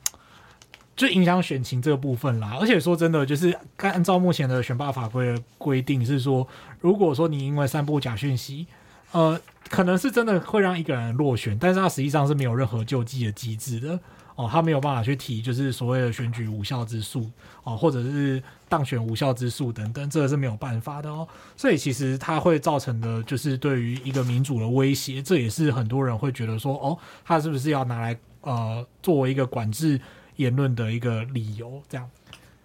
[0.98, 6.46] 就影响选情这个部分啦，而且说真的，就是按照目前的选罢法规的规定是说，
[6.82, 8.66] 如果说你因为散布假讯息，
[9.12, 14.00] 呃，可能是真的会让一个人落选，但是他实际上是没有任何救济的机制的
[14.34, 17.30] 哦，他没有办法去提就是所谓的选举无效之诉
[17.64, 21.28] 哦，或者是当选无效之诉等等，这个是没有办法的哦。
[21.56, 30.02] 所以其实它会造成的就是对于一个民主的威胁，这也是很多人会觉得说，哦，他是不是要拿来呃作为一个管制。
[30.38, 32.10] 言论的一个理由，这样。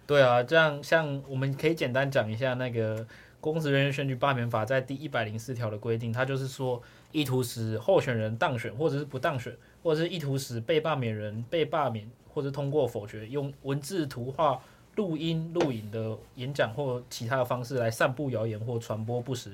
[0.07, 2.99] 对啊，这样像我们可以简单讲一下那个
[3.39, 6.81] 《公职人员选举罢免法》在第一百零四条的规定，它就是说，
[7.11, 14.61] 意图使候选人当选，或者是不当选，或者是意图使被罢免人被罢免，或者通过否决，用文字、图画、
[14.95, 19.51] 录音、录影的演讲或其他的方式来散布谣言或传播不实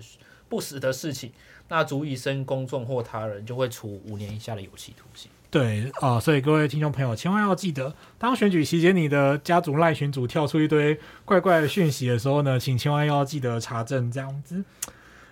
[0.50, 1.32] 不实的事情，
[1.68, 5.30] 那足以生公众或他人，就会处五年以下的有期徒刑。
[5.52, 14.64] 对啊、所以各位听众朋友，千万要记得，当选举期间你的家族赖群组跳出一堆怪怪的讯息的时候呢，请千万要记得查证这样子。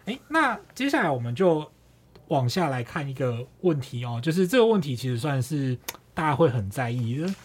[0.06, 1.72] 诶，那接下来我们就
[2.30, 5.78] 往下来看一个问题哦，就是这个问题其实算是
[6.16, 7.36] 大家会很在意的，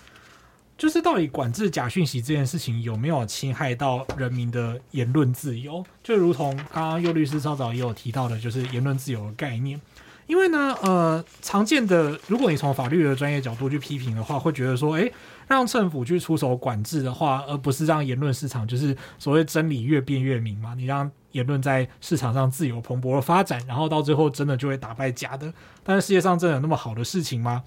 [0.79, 5.85] 就是到底管制假讯息这件事情有没有侵害到人民的言论自由？
[6.03, 9.79] 就如同刚刚右律师稍早也有提到的，就是言论自由的概念。
[10.27, 15.13] 因为呢，呃，常见的，如果你从法律的专业角度去批评的话，会觉得说，诶，
[15.49, 20.75] 让政府去出手管制的话，而不是让言论市场，就是所谓真理越辩越明嘛。
[20.75, 25.53] 你让言论在市场上自由蓬勃的发展，然后到最后真的就会打败假的。
[25.83, 27.63] 但是世界上真的有那么好的事情吗？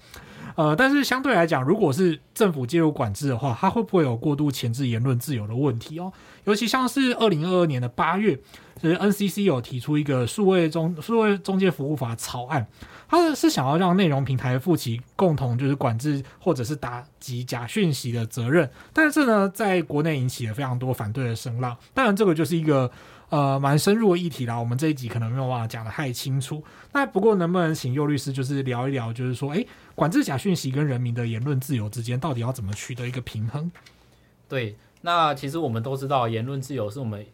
[0.56, 6.12] 呃，但是相对来讲，如果是政府介入管制的话，它会不会有过度钳制言论自由的问题哦？
[6.44, 8.34] 尤其像是二零二二年的八月，
[8.82, 12.66] 就是 NCC 有提出一个数位中数位中介服务法草案，
[13.08, 21.76] 它是想要让内容平台负起共同就是管制或者是打击假讯息的责任，但是呢，在国内引起了非常多反对的声浪。
[21.92, 22.90] 当然，这个就是一个。
[23.28, 26.62] 呃，蛮深入的议题啦，我们这一集可能没有办法讲得太清楚。
[26.92, 33.68] 那不过能不能请右律师就是聊一聊，就是说，诶，管制假讯息跟人民的言论自由之间，到底要怎么取得一个平衡？
[34.48, 37.26] 对，那其实我们都知道，言论自由是我们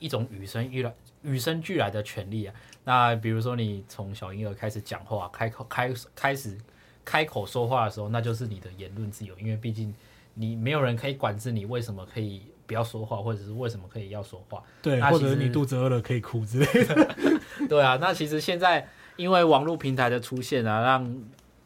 [0.00, 2.54] 一种与生俱来、与生俱来的权利啊。
[2.82, 6.58] 那比如说，你从小婴儿开始讲话、开口开开始
[7.04, 9.94] 开口说话的时候，那就是你的言论自由，因为毕竟
[10.34, 12.42] 你没有人可以管制你为什么可以。
[12.66, 14.62] 不要说话，或者是为什么可以要说话？
[14.82, 17.14] 对，或者你肚子饿了可以哭之类的。
[17.68, 21.22] 对啊，那其实现在因为网络平台的出现啊，让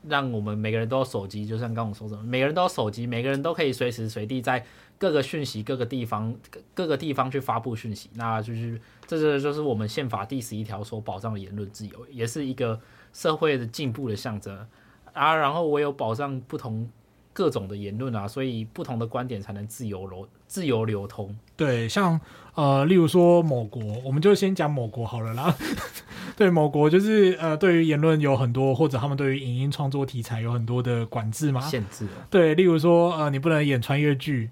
[0.09, 4.65] 让我们每个人都有手机，就像刚刚我说的，每个人都有手机，每个人都可以随时随地在
[4.99, 8.11] 各个讯息、各个地方、各各个地方去发布讯息。
[8.15, 12.79] 那就是这是就是我们宪法第十一条所保障的言论自由，也是一个
[13.13, 14.67] 社会的进步的象征
[15.13, 15.35] 啊。
[15.35, 16.91] 然后我有保障不同。
[17.33, 21.35] 各种的言论啊，所以不同的观点才能自由流自由流通。
[21.57, 22.21] 对，像
[22.55, 25.55] 呃，例如说某国，我们就先讲某国好了啦。
[26.37, 32.07] 对，某国就是呃，对于言论有很多，或者他们对于影音创作题材有很多的管制嘛，限制。
[32.29, 34.51] 对，例如说呃，你不能演穿越剧，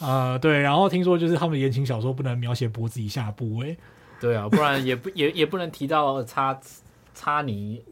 [0.00, 3.76] 呃，对，然后听说就是他们言情小说不能描写脖子以下的部位。
[4.20, 6.58] 对啊，不然也不也也不能提到插
[7.14, 7.82] 插你。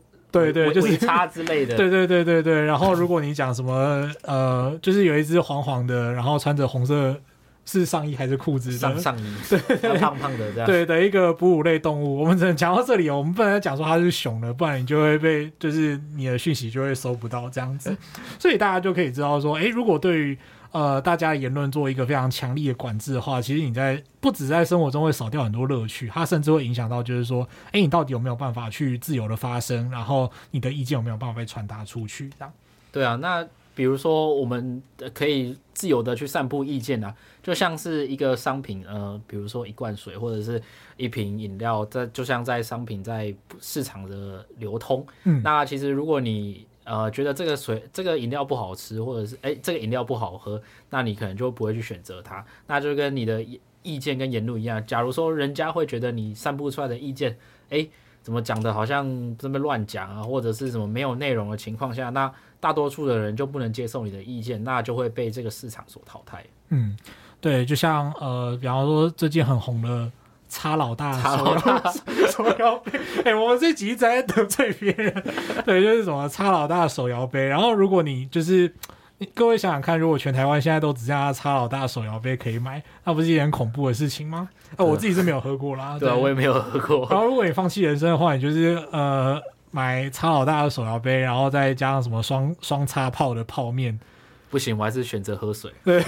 [0.40, 1.74] 对对，就是叉之类的。
[1.78, 2.64] 对对对对对。
[2.64, 7.14] 然后如果你讲什么呃，就是有一只黄黄的，然后穿着红色
[7.64, 8.72] 是上衣还是裤子？
[8.72, 9.34] 上上衣。
[9.48, 10.66] 对，胖胖的这样。
[10.66, 17.96] 对的一个哺乳类动物，我们只能讲到这里，我们不能讲说它是熊的，不然你就会被就是你的讯息就会收不到这样子。
[18.38, 20.38] 所以大家就可以知道说，哎，如果对于。
[20.72, 32.28] 呃，大家言论做一个非常强力的管制的话，其实你在不止在生活中会少掉很多乐趣，它甚至会影响到，就是说，哎，你到底有没有办法去自由的发声，然后你的意见有没有办法被传达出去？
[32.38, 32.52] 这样。
[32.92, 34.82] 对啊，那比如说我们
[35.12, 40.60] 可以自由的去散布意见啊，就像是一个商品，呃，比如说一罐水或者是
[40.96, 53.44] 一瓶饮料，在就像在商品在市场的流通，嗯，那其实如果你呃觉得这个水这个饮料不好吃，或者是哎这个饮料不好喝，那你可能就不会去选择它，那就跟你的
[53.82, 57.36] 意见跟言论一样，假如说人家会觉得你散布出来的意见，
[57.68, 57.86] 哎。
[58.22, 59.06] 怎么讲的，好像
[59.38, 62.28] 这么乱讲啊，或者是什么没有内容的情况下，那
[62.58, 66.44] 大多数的人就不能接受你的意见，那就会被这个市场所淘汰。
[66.70, 66.96] 嗯，
[67.40, 70.10] 对，就像呃，比方说最近很红的
[70.48, 71.82] 差老大手摇
[72.30, 72.92] 手摇杯，
[73.24, 75.24] 哎、欸，我们这集一直在得罪别人，
[75.64, 78.72] 对，就是什么差老大的手摇杯，然后如果你就是。
[79.32, 84.46] 各位想想看，如果全台湾现在都只剩下差老大手摇杯可以买，那不是一件很恐怖的事情吗？
[84.76, 85.96] 啊，我自己是没有喝过啦。
[85.98, 87.08] 对，对啊，我也没有喝过。
[87.08, 89.40] 然后，如果你放弃人生的话，你就是呃
[89.70, 93.98] 买差老大的手摇杯，然后再加上什么双双叉泡的泡面。
[94.50, 95.72] 不行，我还是选择喝水。
[95.84, 96.02] 对，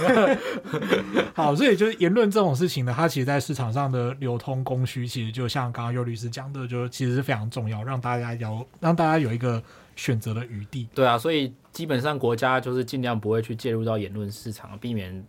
[1.33, 9.61] 好，所以就是言论这种事情呢，它其实，在市场上的流通供需，其实就像刚刚尤律师讲的，就其实是非常重要，让大家有让大家有一个
[9.95, 10.87] 选择的余地。
[10.93, 11.53] 对啊，所以。
[11.71, 15.23] 基本上国家就是尽量不会去介入到言论市场，避免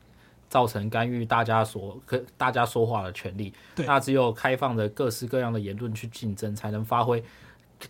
[0.48, 3.52] 造成干预大家所可大家说话的权利。
[3.76, 7.22] 对，那只有开放的各式各样的言论去竞争，才能发挥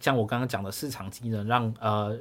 [0.00, 2.18] 像我刚刚讲的市场机能，让呃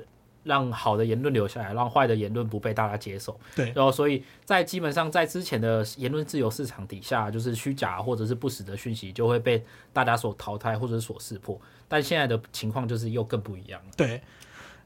[0.50, 3.40] 让好的言论留下来，让坏的言论不被大家接受。
[3.56, 11.60] 对，然后所以在基本上在之前的言论自由市场底下，就是虚假或者是不实的讯息就会被大家所淘汰或者是所识破。
[11.88, 13.92] 但现在的情况就是又更不一样了。
[13.96, 14.20] 对。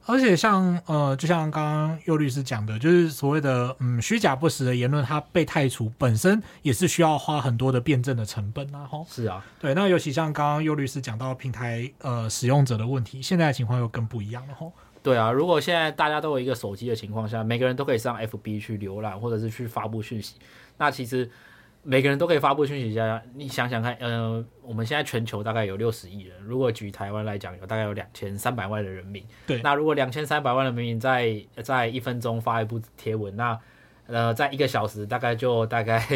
[0.06, 8.86] 而且像呃，就像刚刚尤律师讲的，就是所谓的嗯虚假不实的言论，它被汰除本身也是需要花很多的辩证的成本啊。
[8.86, 9.74] 吼，是啊，对。
[9.74, 14.54] 那尤其像刚刚尤律师讲到平台呃使用者的问题，现在的情况又更不一样了。
[14.54, 14.74] 吼，
[15.04, 20.38] 对啊，如果现在大家都有一个手机的情况下，每个人都可以上 FB 去浏览或者是去发布讯息，
[20.78, 21.30] 那其实。
[21.86, 29.22] 每个人都可以发布讯息，下你想想看，呃，我们现在全球大概有六十亿人，如果举台湾来讲，有大概有两千三百万的人民。
[29.46, 33.60] 对，那如果两千三百万的人民在在一分钟发一部贴文，那
[34.08, 36.08] 呃，在一个小时大概就大概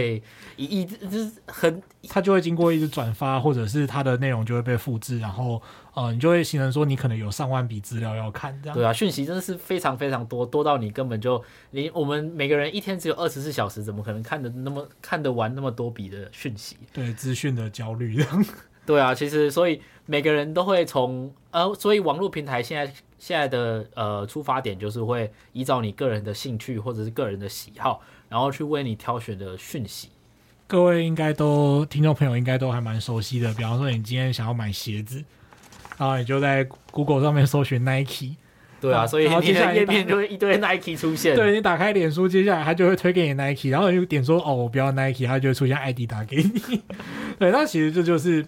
[0.55, 5.61] 一亿，就是很，它就会经过一直转发，或者是它的内容就会被复制，然后
[5.97, 8.77] 呃，你就会形成说你可能有上万笔资料要看，这样。
[8.77, 16.77] 对啊，讯息真的是非常非常多，多到你根本就你我们每个人一天只有二十四小时，怎么可能看得那么看得完那么多笔的讯息？
[16.93, 18.45] 对，资讯的焦虑这样。
[18.85, 30.09] 对啊，其实所以每个人都会从呃，所以网络平台现在现在的呃出发点就是会依照你个人的兴趣或者是个人的喜好，然后去为你挑选的讯息。
[30.67, 35.23] 各位应该都听众朋友应该都还蛮熟悉的，比方说你今天想要买鞋子，
[35.97, 38.35] 然后你就在 Google 上面搜寻 Nike。
[38.79, 41.33] 对啊，所以接下来页面就会一堆 Nike 出现。
[41.37, 46.81] 对，你打开脸书，接下来它就会推给你 Nike，然后你就点说哦，我不要 Nike，它就会出现 ID 打给你。
[47.39, 48.45] 对，那其实这就是。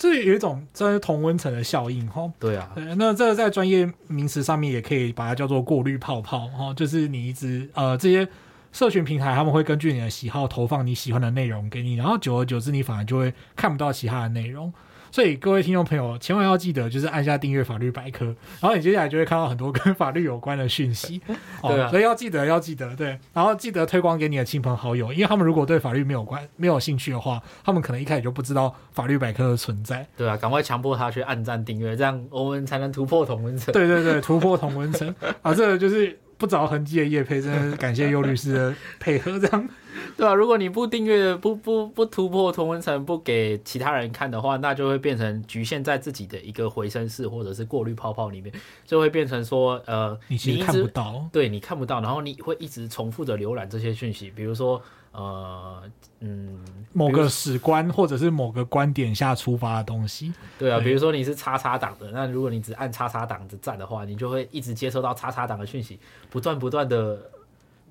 [0.00, 2.32] 这有一种真是同温层的效应哈。
[2.38, 8.28] 对啊对，那这个在专业名词上面也可以把它叫做过滤泡泡哈，就是你一直呃这些
[8.70, 14.72] 社群平台他们会根据你的喜好投放你喜欢的内容给你，然后久而久之你反而就会看不到其他的内容。
[15.10, 18.26] 所以各位听众朋友，千万要记得，就是按下订阅法律百科，
[18.60, 21.20] 然后你接下来就会看到很多跟法律有关的讯息。
[21.62, 30.06] 对啊，所以要记得，要记得，对，然后记得推广给你的亲朋好友，因为他们如果对法律没有关、没有兴趣的话，他们可能一开始就不知道法律百科的存在。
[30.16, 33.72] 对啊，赶快强迫他去按赞订阅，这样我们才能突破同温层。
[33.72, 36.18] 对对对，突破同温层 啊，这个就是。
[36.38, 39.68] 不着痕迹的夜配，真的 感谢尤律师的配合，这样
[40.16, 48.52] 对啊，如果你不订阅、不不不突破同文层、不给其他人看的话，那就会变成局限在自己的一个回声室或者是过滤泡泡里面，
[48.86, 54.80] 就会变成说，呃，你其实看不到，对你看不到，然后你会一直重复的浏览这些讯息，比如说。
[55.12, 55.82] 呃，
[56.20, 56.58] 嗯，
[56.92, 65.98] 某个史观或者是某个观点下出发的东西，对啊，比如说你是叉叉党的，那如果你只按叉叉党的赞的话，你就会一直接收到叉叉党的讯息，
[66.30, 67.18] 不断不断的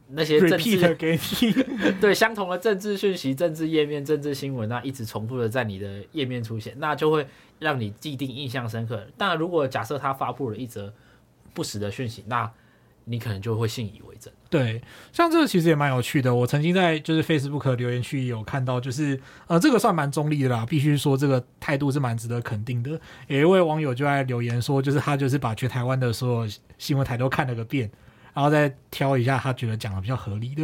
[0.10, 1.52] 那些政治给你，
[2.00, 7.28] 对，相同的政治讯息、政治页面、政治新闻，那一直重复的在你的页面出现，那就会
[7.60, 9.06] 让你既定印象深刻。
[9.18, 10.94] 但，如果假设他发布了一则
[11.54, 12.50] 不实的讯息，那
[13.04, 14.32] 你可能就会信以为真。
[14.50, 14.82] 对，
[15.12, 16.34] 像这个其实也蛮有趣的。
[16.34, 22.92] 我曾经在就是 Facebook 留言区有看到，就是呃，这个算蛮中立的啦，必须说这个态度是蛮值得肯定的。
[23.28, 27.92] 有一位网友就在留言说，就是他就是把全台湾的所有新闻台都看了个遍，
[28.34, 30.64] 然后再挑一下他觉得讲的比较合理的。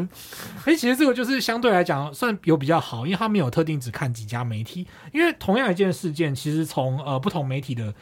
[0.63, 7.93] 哎，其实这个就是相对来讲算有比较好，因为他没有特定只看几家媒体，因为同样一件事件，其实从呃不同媒体的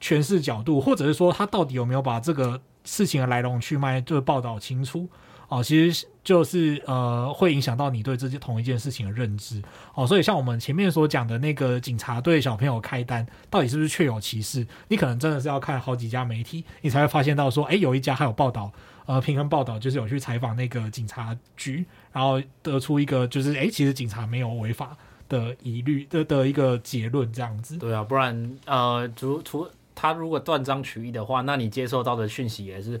[0.00, 2.60] 诠释角度，或者是说他到底有没有把这个。
[2.84, 5.06] 事情的来龙去脉就报道清楚
[5.48, 9.62] 哦，其实就是呃会影响到你对这件同一件事情的认知
[9.94, 10.06] 哦。
[10.06, 14.66] 所以像我们前面所讲的那个警察对小朋友开单，到底是不是确有其事？
[14.88, 18.70] 你可能真的是要看好几家媒体，你才会发现到说，哎，有一家还有报道，
[19.06, 24.94] 呃，平衡报道就是有去采访那个警察局，然后得出一个就是，哎，其实警察没有违法
[25.30, 27.78] 的疑虑的的一个结论，这样子。
[27.78, 33.00] 对啊，不然呃，除除他如果断章取义的话，那你接受到的讯息也是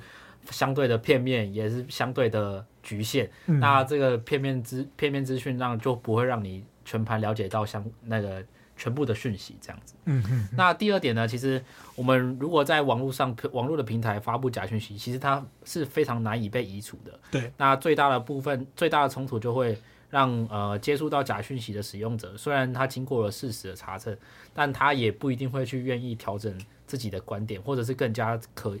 [0.50, 3.30] 相对的片面，也是相对的局限。
[3.46, 8.44] 嗯、那这个片面资片面资讯让就不会让你全盘了解到相那个。
[8.80, 10.48] 全部的讯息这样子，嗯嗯。
[10.52, 11.60] 那第二点呢，其实
[11.96, 17.18] 我们如果在网络上网络的平台发布假讯息，其实它是非常难以被移除的。
[17.28, 17.52] 对。
[17.56, 19.76] 那最大的部分，最大的冲突就会
[20.10, 24.16] 让呃接触到假讯息的使用者，虽然他经过了事实的查证，
[24.54, 28.78] 但他也不一定会去愿意调整自己的观点，或者是更加可。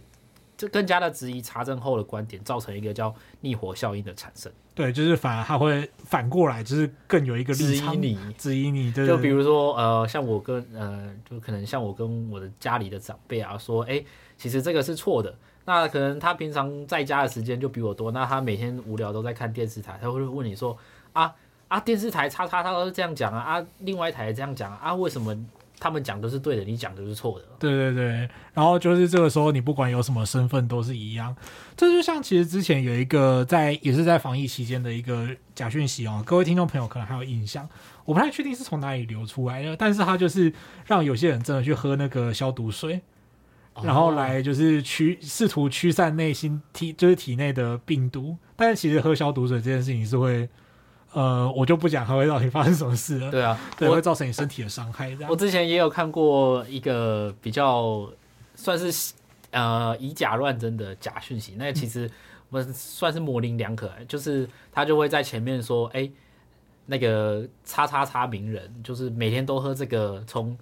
[0.58, 4.52] 就更加的质疑查证后的观点，造成一个叫逆火效应的产生。
[4.74, 8.90] 对，就是反而他会反过来，就是更有一个质疑你，质疑你。
[8.92, 14.06] 对，就比如说，呃，像我跟呃，就可能像我跟我的家里的长辈啊，说，哎、欸，
[14.36, 15.32] 其实这个是错的。
[15.64, 20.76] 那可能他平常在家的时间就比我多，那他每天无聊都在看电视台，他会问你说，
[21.12, 21.32] 啊
[21.68, 25.36] 啊，电视台叉叉叉都是这样讲啊，啊，另外一台也这样讲啊，啊，为什么？
[25.80, 27.44] 他们讲的是对的，你讲的是错的。
[27.58, 31.34] 对对对，然后就是这个时候，你不管有什么身份都是一样。
[31.76, 37.68] 这就像其实之前有一个在也是在防疫期间的一个假讯息哦，各位听众朋友可能还有印象，
[38.04, 40.52] 我不太确定是从哪里流出来的，但是他就是
[40.86, 43.00] 让有些人真的去喝那个消毒水，
[43.82, 50.48] 然后来就是驱试图驱散内心体就是体内的病毒，但是其实喝消毒水这件事情是会。
[51.12, 53.30] 呃，我就不讲它会到底发生什么事了。
[53.30, 55.16] 对啊，对，会造成你身体的伤害。
[55.28, 58.08] 我之前也有看过一个比较
[58.54, 59.14] 算是
[59.50, 62.10] 呃以假乱真的假讯息，那其实
[62.50, 66.12] 我们算是模棱两可，就是他就会在前面说，哎、欸，
[66.86, 70.56] 那个叉叉叉名人，就是每天都喝这个从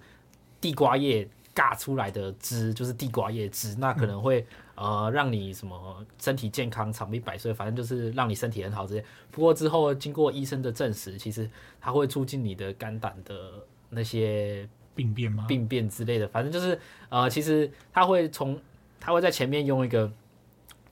[0.61, 4.45] 地瓜叶榨出来的汁，就是地瓜叶汁，那可能会。
[4.77, 9.03] 呃，让你什么身体健康、长命百岁，反正就是让你身体很好这些。
[9.31, 11.49] 不过之后经过医生的证实，其实
[11.81, 13.51] 它会促进你的肝胆的
[13.89, 15.45] 那些病变吗？
[15.47, 18.59] 病变之类的，反正就是呃，其实它会从
[18.99, 20.11] 它会在前面用一个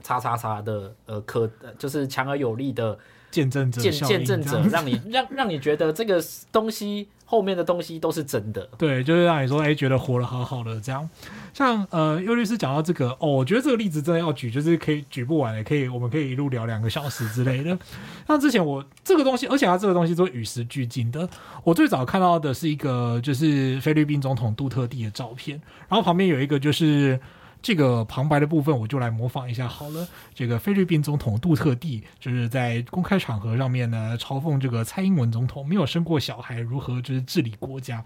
[0.06, 1.49] 叉叉叉的呃可
[1.80, 2.95] 就是强而有力的
[3.32, 7.08] 见证者、见证者，让你让让你觉得这个东西。
[7.28, 11.10] 后面的东西都是真的，对，就是让你说，哎、欸，觉得活得好好的这样。
[11.56, 17.76] 像呃，尤律师讲到这个，哦，我觉得这个例子真的要举，就是可以举不完的，可以，我们可以一路聊两个小时之类的。
[18.28, 21.28] 像之前我这个东西，而且它这个东西都与时俱进的。
[21.64, 27.20] 我最早看到的是一个，就是菲律宾总统杜特地的照片，然后旁边有一个就是。
[27.66, 30.07] 这个旁白的部分，我就来模仿一下好了。
[30.36, 38.05] 这个菲律宾总统杜特地就是在公开场合上面呢，嘲讽这个蔡英文总统没有生过小孩，如何就是治理国家。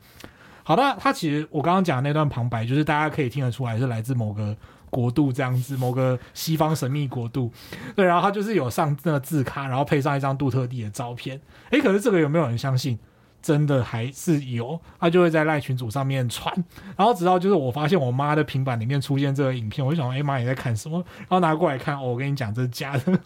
[0.63, 4.55] 好的，他其实我刚刚讲的那段旁白，就是大家可以听得出来是来自某个
[4.89, 7.51] 国度这样子，某个西方神秘国度。
[7.97, 11.37] 对，然后他就是有上那个字卡，然后配上一张杜特地的照片。
[11.71, 12.97] 诶，可是这个有没有人相信？
[13.41, 16.53] 真的还是有，他就会在赖群组上面传，
[16.97, 21.03] 然后直到就是我发现我妈的平板里面出现这个影片，我就想，哎妈，你在看什么？
[21.19, 23.19] 然后拿过来看，哦，我跟你讲，这是假的。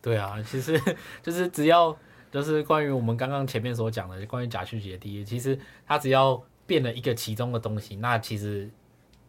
[0.00, 0.80] 对啊，其实
[1.22, 1.94] 就是只要
[2.32, 8.68] 就是关于我们刚刚前面所讲的关于假讯息的第一，其实它只要变了一个其中的东西，那其实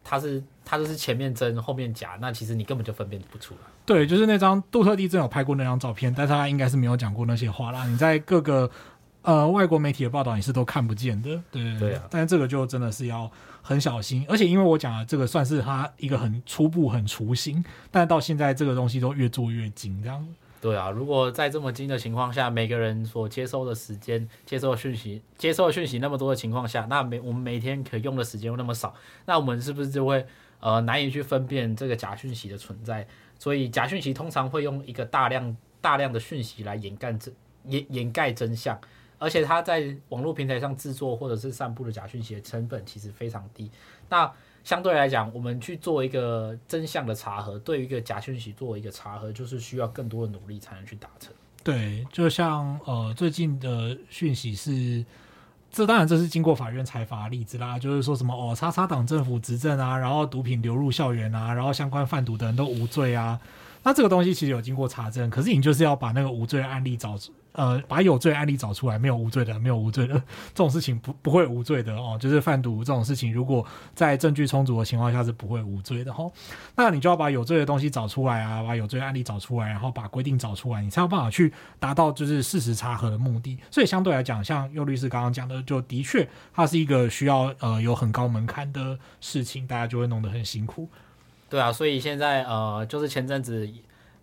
[0.01, 3.59] 它是它就是前面真后面假，那其实你根本就分辨不出来。
[3.85, 7.85] 对，就是那张杜特地真有拍过那张照片，但是他应该是没有讲过那些话啦。
[7.85, 8.71] 你在各个。
[9.23, 11.93] 呃，外国媒体的报道你是都看不见的，对对对。
[11.95, 13.29] 啊、但是这个就真的是要
[13.61, 20.27] 很小心，而且因为我讲的这个算是它一个很初步、很雏形，但到现在这个东西都越做越精，这样。
[20.59, 28.93] 对啊，如果在这么精的情况下，每个人所接收的时间、接收的讯息、接收的讯息那么多的情况下，那每我们每天可用的时间又那么少，
[29.25, 30.25] 那我们是不是就会
[30.59, 33.07] 呃难以去分辨这个假讯息的存在？
[33.39, 37.33] 所以假讯息通常会用一个大量大量的讯息来掩盖真
[37.65, 38.79] 掩掩盖真相。
[39.21, 43.69] 而且他在网络平台上制作或者是散布的假讯息的成本其实非常低。
[44.09, 44.29] 那
[44.63, 51.31] 相对来讲，我们去做一个真相的查核，对于一个假讯息做一个查核，就是需要更多的努力才能去达成。
[51.63, 55.05] 对，就像呃最近的讯息是，
[55.71, 63.39] 这当然这是经过法院裁罚例子啦，就是说什么哦，叉叉党政府执政啊，然后毒品流入校园啊，然后相关贩毒的人都无罪啊。
[63.83, 72.17] 那这个东西其实有经过查证，可是你就是要把那个无罪的案例找出呃把有罪案例找出来，没有无罪的，没有无罪的这种事情不不会无罪的哦。
[72.19, 76.31] 就是贩毒这种事情，如果在证据充足的情况下是不会无罪的哈、哦。
[76.75, 83.57] 那你就要把有罪的东西找出来啊，把有罪案例找出来，然后把规定找出来，你才有办法去达到就是事实查核的目的。
[83.69, 90.87] 所以相对来讲，像佑律师刚刚讲的，就的确它是一个需要呃有很高门槛的事情，大家就会弄得很辛苦。
[91.49, 93.69] 对啊，所以现在呃，就是前阵子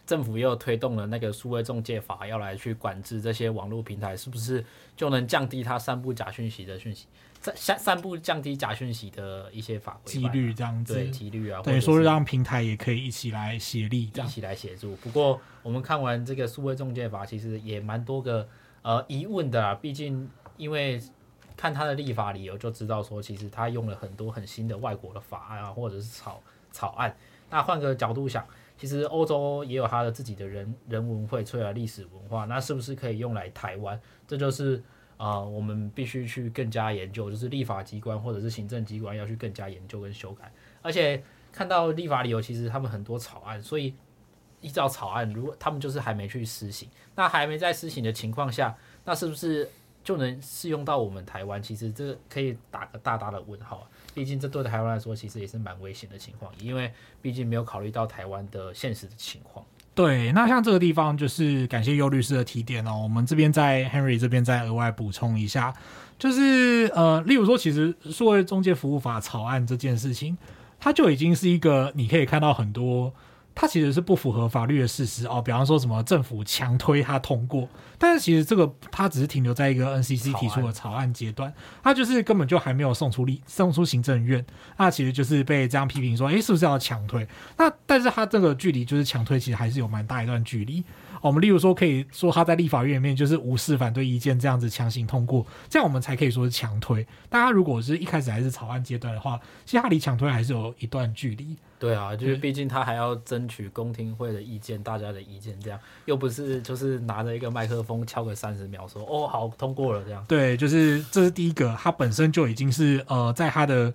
[0.08, 4.64] 政府又推动了那个数位中介法，要来去管制这些网络平台，是不是
[4.96, 7.06] 就能降低它散布假讯息的讯息，
[7.54, 10.94] 散散布降低假讯息的一些法规几率这样子？
[10.94, 14.96] 对，几率啊，等于说让平台也可以一起来协力，一起来协助。
[14.96, 18.48] 不过我们看完这个数位中介法，其实也蛮多个
[18.80, 20.98] 呃疑问的啊，毕竟因为
[21.54, 26.42] 看他的立法理由就知道说，其实他用了很多很新的外国的法案啊，或者是草。
[26.70, 27.16] 草案，
[27.48, 28.46] 那换个角度想，
[28.78, 34.00] 其实欧洲也有它的自己的人人文荟萃啊，历史文化，那是不是可以用来台湾？
[34.26, 34.82] 这就是
[35.16, 40.50] 啊、我们必须去更加研究，就是立法机关或者是行政机关要去更加研究跟修改。
[40.80, 41.20] 而且
[41.50, 43.92] 看到立法理由，其实他们很多草案，所以
[44.60, 49.68] 依照草案，如果他们就是还没去施行，那还没在施行的情况下，那是不是
[50.08, 51.62] 就能适用到我们台湾？
[51.62, 53.84] 其实这可以打个大大的问号啊。
[54.14, 56.90] 毕竟这对台湾来说，其实也是蛮危险的情况，因为
[57.20, 59.62] 毕竟没有考虑到台湾的现实的情况。
[59.94, 63.00] 对，那像这个地方，就是感谢尤律师的提点哦。
[63.02, 65.74] 我们这边在 Henry 这边再额外补充一下，
[66.18, 70.38] 就是呃，例如说，其实数位中介服务法草案这件事情，
[70.80, 73.12] 它就已经是一个你可以看到很多。
[73.60, 81.52] 它其实是不符合法律的事实哦，比方说什么政府强推它通过，但是其实这个它只是停留在一个 NCC 提出的草案阶段，
[81.82, 84.46] 它就是根本就还没有送出立送出行政院，
[84.76, 87.26] 那其实就是被这样批评说，诶，是不是要强推？
[87.56, 90.84] 那但是它这个距离就是强推，其实还是有蛮大一段距离。
[91.20, 97.06] 我们例如说，可以说他在立法院里面就是无视反对意见这样子强行通过，这样我们才可以说是强推。
[97.28, 101.56] 大家如果是一开始还是草案阶段的话，其实他离强推还是有一段距离。
[101.78, 110.24] 对啊，就是毕竟他还要争取公听会的意见，大家的意见，这样又不是就是拿着一个麦克风敲个三十秒说哦好通过了这样。
[110.26, 113.94] 对，就是这是第一个，他本身就已经是呃在他的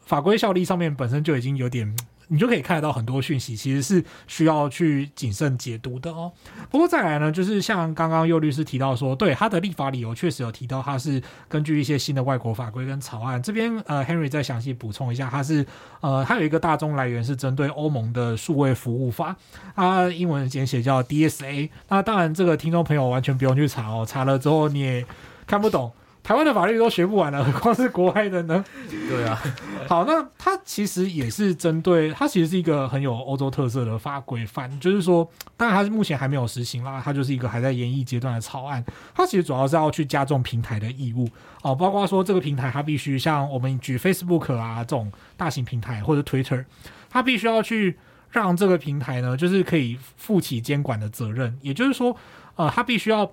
[0.00, 1.94] 法规效力上面本身就已经有点。
[2.28, 6.32] 你就可以看得到很多讯息，其实是需要去谨慎解读的哦。
[6.70, 13.42] 不过再来呢，就是像刚刚右律师提到说，对他的立法理由确实有提到，他是根据一些新的外国法规跟草案。
[13.42, 15.66] 这边呃，Henry 再详细补充一下，他是
[16.00, 19.36] 呃，他有一个大宗来源是针对欧盟的数位服务法，
[19.76, 21.68] 它英文简写叫 DSA。
[21.88, 25.04] 那当然，这个听众朋友完全不用去查哦，查了之后你也
[25.46, 25.92] 看不懂。
[26.24, 28.64] 台湾的法律都学不完了， 何况是国外的呢？
[28.88, 29.38] 对啊，
[29.86, 38.82] 好，那它其实也是针对，它其实是一个很有欧洲特色的法规范，就是说，当然它是目前还没有实行啦，它就是一个还在研议阶段的草案。
[39.14, 41.28] 它其实主要是要去加重平台的义务
[41.60, 46.64] 哦，包括说这个平台它必须像我们举 Facebook 啊这种大型平台或者 Twitter，
[47.10, 47.98] 它必须要去
[48.30, 52.16] 让这个平台呢，就是可以负起监管的责任，也就是说，
[52.56, 53.30] 呃，它必须要。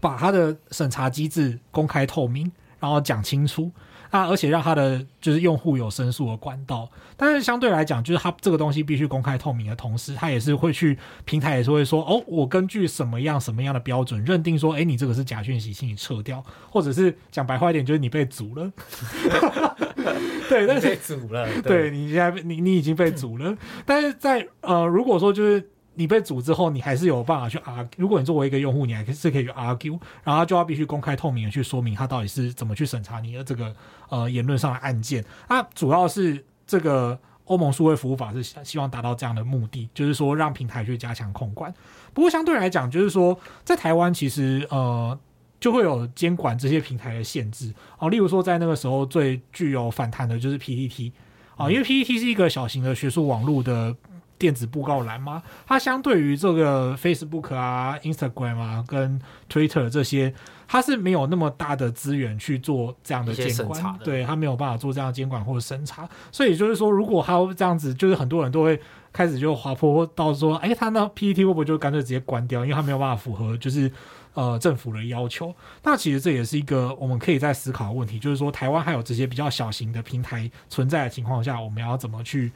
[0.00, 3.70] 把他的审查机制公开透明，然后讲清楚
[4.10, 6.88] 啊，而且让他的就是用户有申诉的管道。
[7.16, 18.72] 但是相对来讲，就是他这个东西必须公开透明的同时，他也是会去平台也是会说，哦，我根据什么样什么样的标准认定说，哎，你这个是假讯息，请你撤掉，或者是讲白话一点，就是你被阻了。
[20.48, 23.54] 对，但是被阻了，对，对你现在你你已经被阻了。
[23.84, 25.68] 但是在呃，如果说就是。
[25.98, 27.88] 你被阻之后，你还是有办法去 argue。
[27.96, 33.74] 如果你作为一个用户，你还是可以去 argue，然后他就要必须公开透明的去说明他到底是怎么去审查你的这个
[34.08, 35.24] 呃言论上的案件。
[35.48, 41.74] 那主要是这个欧盟数位服务法是希望达到这样的目的，就是说让平台去加强控管。
[42.14, 45.18] 不过相对来讲，就是说在台湾其实呃
[45.58, 48.08] 就会有监管这些平台的限制哦。
[48.08, 51.10] 例如说在那个时候最具有反弹的就是 PTT
[51.56, 53.96] 啊，因为 PTT 是一个小型的学术网络的。
[54.38, 55.42] 电子布告栏吗？
[55.66, 59.20] 它相对于这个 Facebook 啊、Instagram 啊、跟
[59.50, 60.32] Twitter 这些，
[60.68, 66.08] 它是没有那么大的资源去做这样的监管，对，它没有办法做这样的监管或者审查。
[66.30, 68.80] 所以就是说，如果它这样子，就是很多人都会
[69.12, 72.64] 开始就滑坡到说，哎，他那 PPT 会不会就干脆直接关掉？
[72.64, 73.90] 因为它没有办法符合就是
[74.34, 75.52] 呃政府的要求。
[75.82, 82.52] 那其实这也是一个我们可以在思考的问题，就是说台湾还有这些比较小型的平台存在的情况下，我们要怎么去？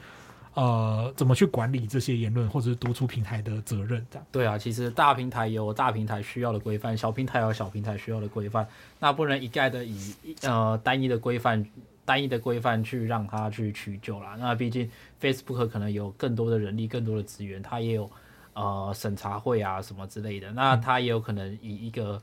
[0.55, 4.05] 呃，怎么去管理这些言论，或者是督促平台的责任？
[4.11, 8.67] 这样对啊，其实大平台有大平台需要的规范，小平台有小平台需要的规范，
[8.99, 11.65] 那不能一概的以呃单一的规范、
[12.05, 14.35] 单一的规范去让它去取救啦。
[14.39, 14.87] 那毕竟
[15.19, 18.07] Facebook 可能有更多的人力、更多的资源，它也有
[18.53, 22.21] 呃审查会啊什么之类的，那他也有可能以一个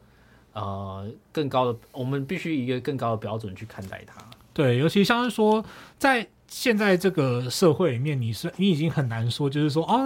[0.53, 4.23] 呃更高的，我们必须以一个更高的标准去看待它。
[4.53, 5.65] 对，尤其像是说
[5.99, 10.05] 在现在这个社会里面，你是你已经很难说，就是说哦，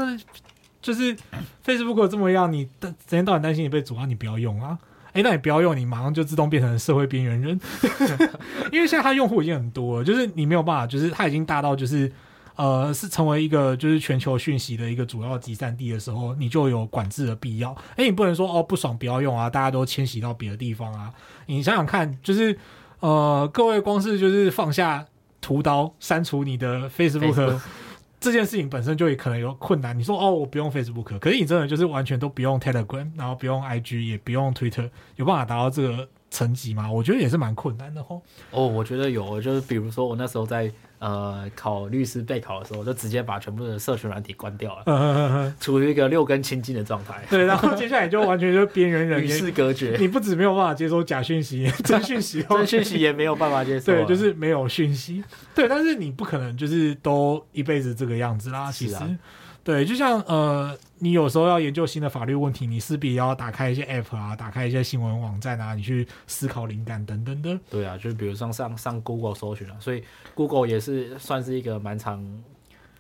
[0.82, 1.16] 就是
[1.64, 4.78] Facebook 这么样，你的整天到晚担心你被阻碍，你不要用啊。
[5.12, 7.61] 哎，那你不要用，你马上就自动变成社会边缘人，
[8.72, 12.11] 因为现在它用户已经很多了，就是你没有办法，就是它已经大到就是，
[12.57, 17.72] 呃，是成为一个就是全球讯息的一个主要集散地的时候，你就有管制的必要。
[17.95, 21.12] 哎，你不能说哦不爽不要用啊，大家都迁徙到别的地方啊。
[21.47, 22.59] 你想想看，就是
[23.05, 25.07] 呃，各位光是就是放下
[25.38, 27.61] 屠刀删除你的 Facebook。
[28.18, 29.98] 这件事情本身就也可能有困难。
[29.98, 36.90] 你说哦，我不用 Facebook，可是你真的就是完全都不用 Telegram，然后不用 IG，也不用 Twitter，有办法达到这个层级吗？
[36.90, 38.22] 我觉得也是蛮困难的吼。
[38.50, 40.72] 哦，我觉得有，就是比如说我那时候在。
[41.05, 47.22] 呃，考律师备考的时候，我就直接把全部的社群软体关掉了，处于一个六根清净的状态。
[47.28, 49.98] 对，然后接下来就完全就边缘人， 与世隔绝。
[50.00, 53.92] 你不止没有办法接收假讯息， 真讯息，真讯息也没有办法接收。
[53.92, 55.22] 对，就是没有讯息。
[55.55, 58.72] 对，但是你不可能就是都一辈子这个样子啦。
[58.72, 58.96] 其实。
[59.64, 67.58] 对，就像呃，你有时候要研究新的法律问题，你势必要打开一些 App 啊，打开一些新闻网站啊，你去思考灵感等等的。
[67.70, 70.04] 对啊，就是比如上上上 Google 搜寻啊，所以
[70.34, 72.22] Google 也是算是一个蛮常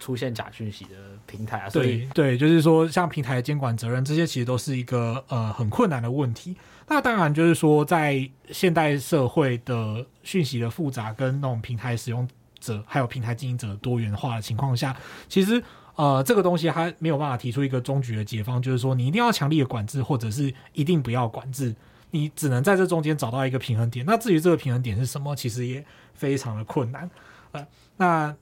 [0.00, 0.96] 出现假讯息的
[1.26, 1.68] 平台啊。
[1.68, 6.56] 所以对，对，就是说像平台的监管责任这些，其实都是一个呃很困难的问题。
[6.88, 12.26] 那当然就是说，在现代社会的讯息的复杂跟那种平台使用
[12.58, 14.96] 者还有平台经营者多元化的情况下，
[15.28, 15.62] 其实。
[15.96, 21.74] 呃，这个东西还没有办法提出一个终局的解方，就是说你一定要强力的管制，或者是一定不要管制，
[22.10, 24.04] 你只能在这中间找到一个平衡点。
[24.04, 25.84] 那至于这个平衡点是什么，其实也
[26.14, 27.08] 非常的困难。
[27.52, 27.66] 呃，
[27.96, 28.34] 那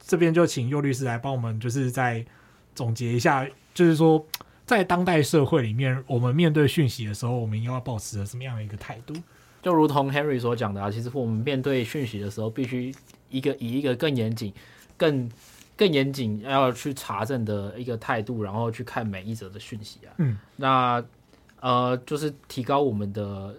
[0.00, 2.24] 这边就请右律师来帮我们，就是再
[2.74, 4.24] 总结一下，就是说
[4.64, 9.14] 在当代社会里面，我们面对讯息的时候，我们应该要保持着什么样的一个态度？
[9.60, 12.94] 就如同 Henry 所讲的啊，其实我们面对讯息的时候，必须
[13.28, 14.54] 一个以一个更严谨、
[14.96, 15.28] 更
[15.78, 20.12] 更严谨要去查证的一个态度，然后去看每一则的讯息啊。
[20.16, 21.02] 嗯，那
[21.60, 23.54] 呃，就是提高我们的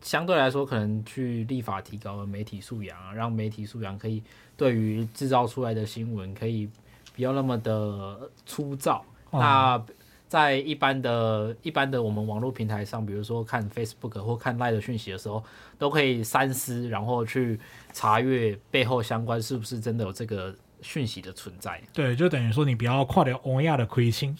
[0.00, 4.22] 相对来说，可能去立法提高媒体素养啊，让媒体素养可以
[4.56, 6.66] 对于制造出来的新闻可以
[7.14, 9.04] 不要那么的粗糙。
[9.28, 9.84] 哦、那
[10.28, 15.44] 在一般的一般的我们网络平台上，比如说看 Facebook 或看 Line 的讯息的时候，
[15.78, 17.60] 都可以三思，然后去
[17.92, 20.54] 查阅背后相关是不是真的有这个。
[20.82, 24.36] 讯息的存在，对，就等于说你不要跨掉欧亚的亏心，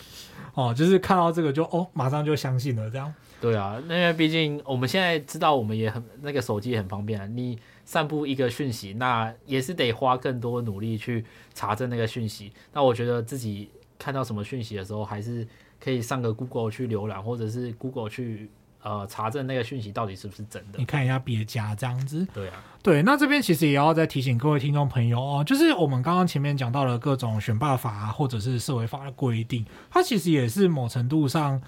[0.54, 3.12] 哦，就是看到这个就哦，马上就相信了这样。
[3.40, 7.26] 对啊，因为毕竟我们现在知道，我们也很那个手机也很方便啊。
[7.26, 11.24] 你散布一个讯息，那也是得花更多努力去
[11.54, 12.52] 查证那个讯息。
[12.72, 15.46] 那我觉得自己看到什么讯息的时候，还是
[15.80, 18.50] 可以上个 Google 去浏览，或者是 Google 去。
[18.82, 20.78] 呃，查证那个讯息到底是不是真的？
[20.78, 22.26] 你看一下别家这样子。
[22.34, 31.62] 对啊，对，那这边其实也要再提醒各位听众朋友哦，就是我们刚刚前面讲到了各种选罢法啊，或者是社会法的规定，它其实也是某程度上，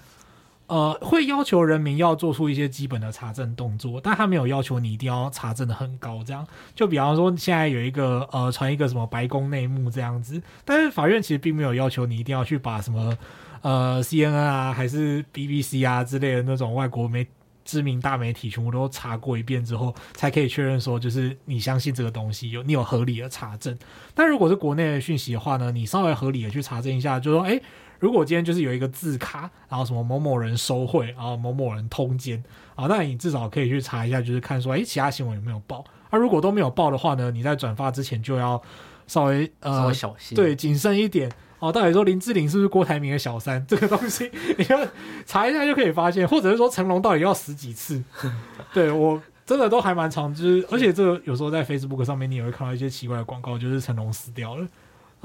[0.67, 6.21] 呃，会要求人民要做出一些基本的查证动作，但他没有要求你一定要查证的很高。
[6.21, 6.45] 这样，
[6.75, 13.17] 就比方说现在有一个呃传一个什么白宫内幕这样子，但是法院其实并没有要求你一定要去把什么。
[13.65, 17.25] 呃，CNN 啊，还是 BBC 啊之类的那种外国媒
[17.63, 23.75] 知名大媒体，全部都查过一遍之后，才可以确认说，就是你相信这个东西有你有合理的查证。
[24.13, 27.59] 但如果是国内的讯息的话呢，你稍微合理的去查证一下，就说，诶，
[27.97, 32.43] 如果今天就是有一个字卡，然后什么某某人收贿，然后某某人通奸
[32.75, 35.83] 啊，那你至少可以去查一下，就是看说，哎，其他新闻有没有报？
[36.11, 38.61] 啊，如果都没有报的话呢，你在转发之前就要
[39.07, 41.31] 稍微呃稍微小心，对，谨慎一点。
[41.65, 43.65] 哦，到底说林志玲是不是郭台铭的小三？
[43.67, 44.79] 这个东西你要
[45.25, 48.03] 查一下就可以发现，或者是说成龙到底要死几次？
[48.73, 54.67] 对，我真的都还蛮常知，而且这个有时候在 Facebook 上面你也会看到一些奇怪的广告，就是成龙死掉了，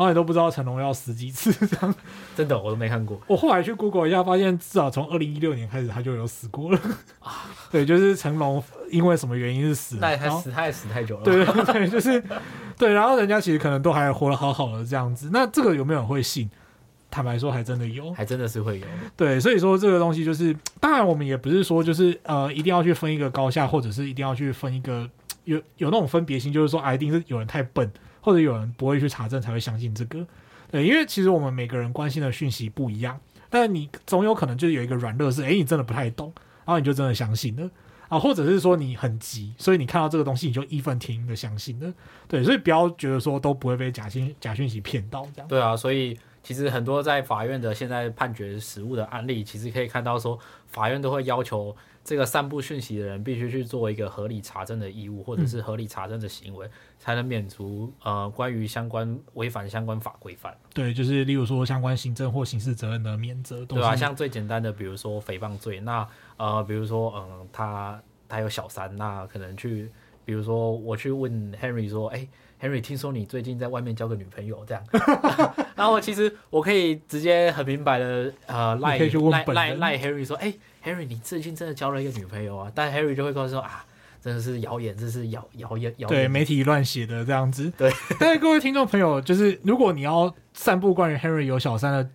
[0.00, 1.94] 然后你都不知道成龙要死几次这样。
[2.34, 3.20] 真的我都没看过。
[3.26, 6.80] 我后来去 Google 一下，发现至少从二零一六年开始他就有死过了
[7.18, 7.44] 啊。
[7.70, 10.10] 对，就是成龙因为什么原因是死了？
[10.10, 11.22] 那他死，他也死太久了。
[11.22, 12.22] 对对对，就是。
[12.78, 16.48] 对，然后人家其实可能都还活得好好的这样子，那这个有没有人会信？
[17.10, 18.86] 坦白说，还真的有，还真的是会有。
[19.16, 25.06] 对，所以说这个东西就是，当然我们也不是说就是呃一定要去分一个高下，或者是一定要去分一个
[25.44, 27.90] 有有那种分别心，就是说啊一定是有人太笨，
[28.20, 30.26] 或者有人不会去查证才会相信这个。
[30.70, 33.18] 对，因为其实我们每个人关心的讯息不一样，
[33.48, 36.32] 但你总有可能就是有一个软肋是，哎，你真的不太懂，
[36.64, 37.70] 然后你就真的相信了。
[38.08, 41.94] 啊，或者是说你很急，所以你看到这个东西你就义愤填膺的相信了，
[42.26, 45.46] 对，所以不要觉得说都不会被假信假讯息骗到这样。
[45.46, 60.56] 对啊，所以其实很多在法院的现在判决实务的案例，其实可以看到说，法院都会要求这个散布讯息的人必须去做一个合理查证的义务，或者是合理查证的行为，嗯、才能免除呃关于相关违反相关法规范。
[60.74, 69.90] 对，就是例如说相关行政或刑事责任的免责，对啊，像最简单的，比如说诽谤罪，那呃，比如说嗯、呃，他他有小三，那可能去，
[70.24, 72.26] 比如说我去问 Henry 说，哎。
[72.60, 74.84] Henry，听说你最近在外面交个女朋友，这样，
[75.74, 80.52] 然后其实我可以直接很明白的呃赖赖赖赖 Henry 说，哎、
[80.82, 82.70] 欸，Henry，你最近真的交了一个女朋友啊？
[82.74, 83.84] 但 Henry 就会告诉说啊，
[84.22, 87.72] 真的是谣言，这是谣谣言谣言，对，媒体乱写的这样子。
[87.78, 92.10] 对，但是各位听众朋友，就是如果你要散布关于 Henry 有小三的。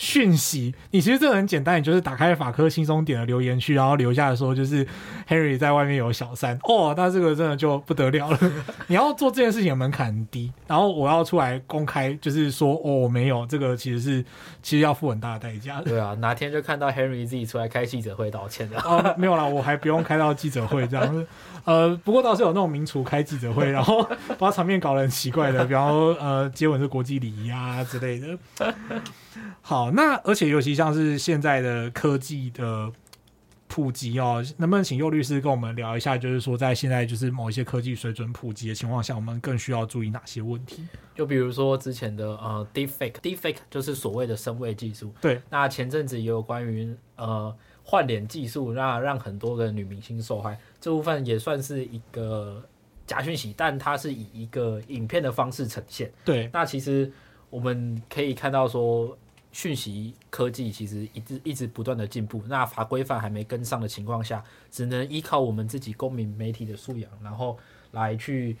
[0.00, 4.86] 讯息，你其实这个很简单，你就是打开法科轻松点的留言区，然后留下来说就是
[5.28, 8.38] Harry 在外面有小三哦，那这个真的就不得了了。
[8.86, 14.24] 你要做这件事情的门槛很低，然后我要出来公开就是说哦，我没有这个，其实是
[14.62, 15.82] 其实要付很大的代价。
[15.82, 18.78] 对啊，哪天就看到 Harry 自己出来开记者会道歉的。
[18.86, 21.26] 哦，没有啦，我还不用开到记者会这样子。
[21.66, 28.38] 呃，不过倒是有那种名厨开记者会，然后把场面搞得很奇怪的，比方说呃接吻是国际礼仪啊之类的。
[29.60, 32.90] 好，那而且尤其像是现在的科技的
[33.66, 36.16] 普及哦，能不能请佑律师跟我们聊一下？
[36.16, 40.86] 就是说，在现在就是某一些科技水准普及的情况下，我们更需要注意哪些问题？
[41.14, 45.12] 就比如说之前的呃，Deepfake，Deepfake 就是所谓的声位技术。
[45.20, 52.64] 对，那前阵子也有关于呃换脸技术，那让很多的女明星受害，这部分也算是一个
[53.06, 56.10] 假讯息，但它是以一个影片的方式呈现。
[56.24, 57.12] 对，那其实
[57.50, 59.16] 我们可以看到说。
[59.50, 67.58] 讯息科技其实一直一直不断的进步，那法规范还没跟上的情况下，只能依靠我们自己公民媒体的素养，然后
[67.92, 68.56] 来去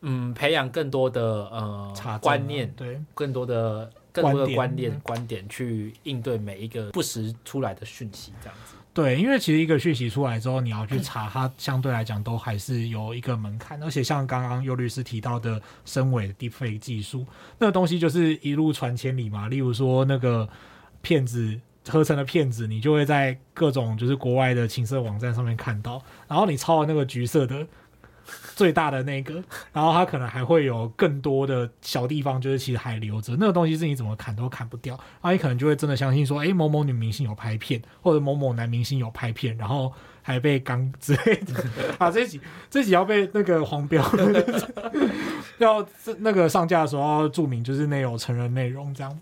[0.00, 8.76] 嗯培养更多的呃观念，对，更多的更多的观念观点去应对每一个不时出来的讯息，这样子。
[8.94, 13.82] 对，因为其实一个讯息出来之后，你要去查，它相对来讲都还是有一个门槛。
[13.82, 17.26] 而且像刚刚尤律师提到的深伪 Deepfake 技术，
[17.58, 19.48] 那个东西就是一路传千里嘛。
[19.48, 20.48] 例如说那个
[21.00, 27.66] 骗子合成的骗子，你就会在各种就是国外的情色网站上面看到，然后你抄了那个橘色的。
[28.54, 29.42] 最大的那个，
[29.72, 34.94] 然后它可能还会有更多的小地方，就是其实还留着那个东西，是你怎么砍都砍不掉。
[34.94, 39.92] 然后你可能就会真的相信说，哎，某某女明星有拍片，或者某某男明星有拍片，然后
[40.22, 41.54] 还被刚之类的。
[41.98, 44.04] 啊，这集这集要被那个黄标，
[45.58, 45.86] 要
[46.18, 49.20] 那个上架的时候要注明就是内有成人内容这样。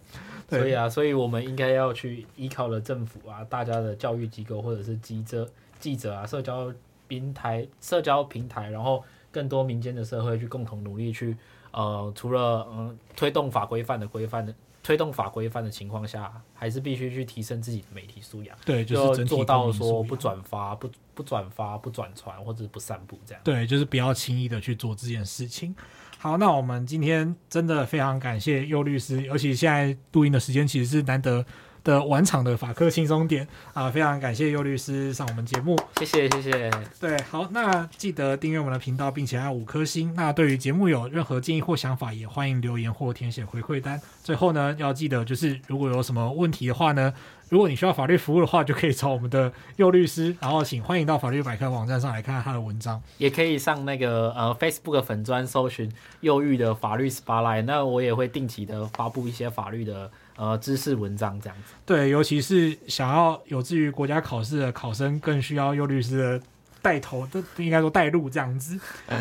[0.49, 0.59] 对。
[0.59, 5.49] 所以啊，所以我们应该要去依靠了政府啊，大家的教育机构或者是记者
[5.79, 6.73] 记者啊，社交。
[7.11, 9.03] 平台、社交平台，然后
[9.33, 11.37] 更多民间的社会去共同努力去，
[11.73, 18.57] 呃，除了嗯、呃、推动法规范的规范的推动法规范的情况下，还是必须去提升自己的媒体素养。
[18.65, 23.43] 对，就是做到说不转发、不不转发、不转传或者不散布这样。
[23.43, 25.75] 对，就是不要轻易的去做这件事情。
[26.19, 31.45] 好，那我们今天真的非常感谢佑律师，尤其现在录音的时间其实是难得。
[31.83, 36.71] 的晚场的法科轻松点啊，非常感谢佑律师上我们节目，谢谢谢谢。
[37.01, 40.13] 对，好，那记得订阅我们的频道，并且按五颗星。
[40.15, 44.01] 那对于节目有任何建议或想法，也欢迎留言或填写回馈单。
[44.23, 47.13] 最后呢，要记得就是如果有什么问题的话呢，
[47.49, 50.37] 如果你需要法律服务的话，就可以找我们的佑律师。
[50.41, 57.63] 然后请欢迎到法律百科网站上来看看他的文章，也可以上那个呃 Facebook 粉专搜寻佑律的法律 Spotlight。
[57.63, 60.11] 那我也会定期的发布一些法律的。
[60.41, 66.41] 呃，知识文章这样子，对，尤其是想要有志于国家考试的考生，更需要尤律师的
[66.81, 68.81] 带头，这应该说带路这样子。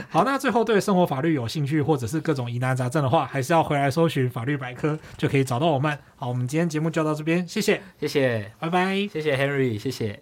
[0.09, 5.99] 好，那最后对生活法律有兴趣，或者是各种疑难杂症的话，还是要回来搜寻法律百科，就可以找到我们。
[6.15, 10.21] 好，我们今天节目就到这边，谢谢，谢谢，拜拜，谢谢 Henry，谢谢。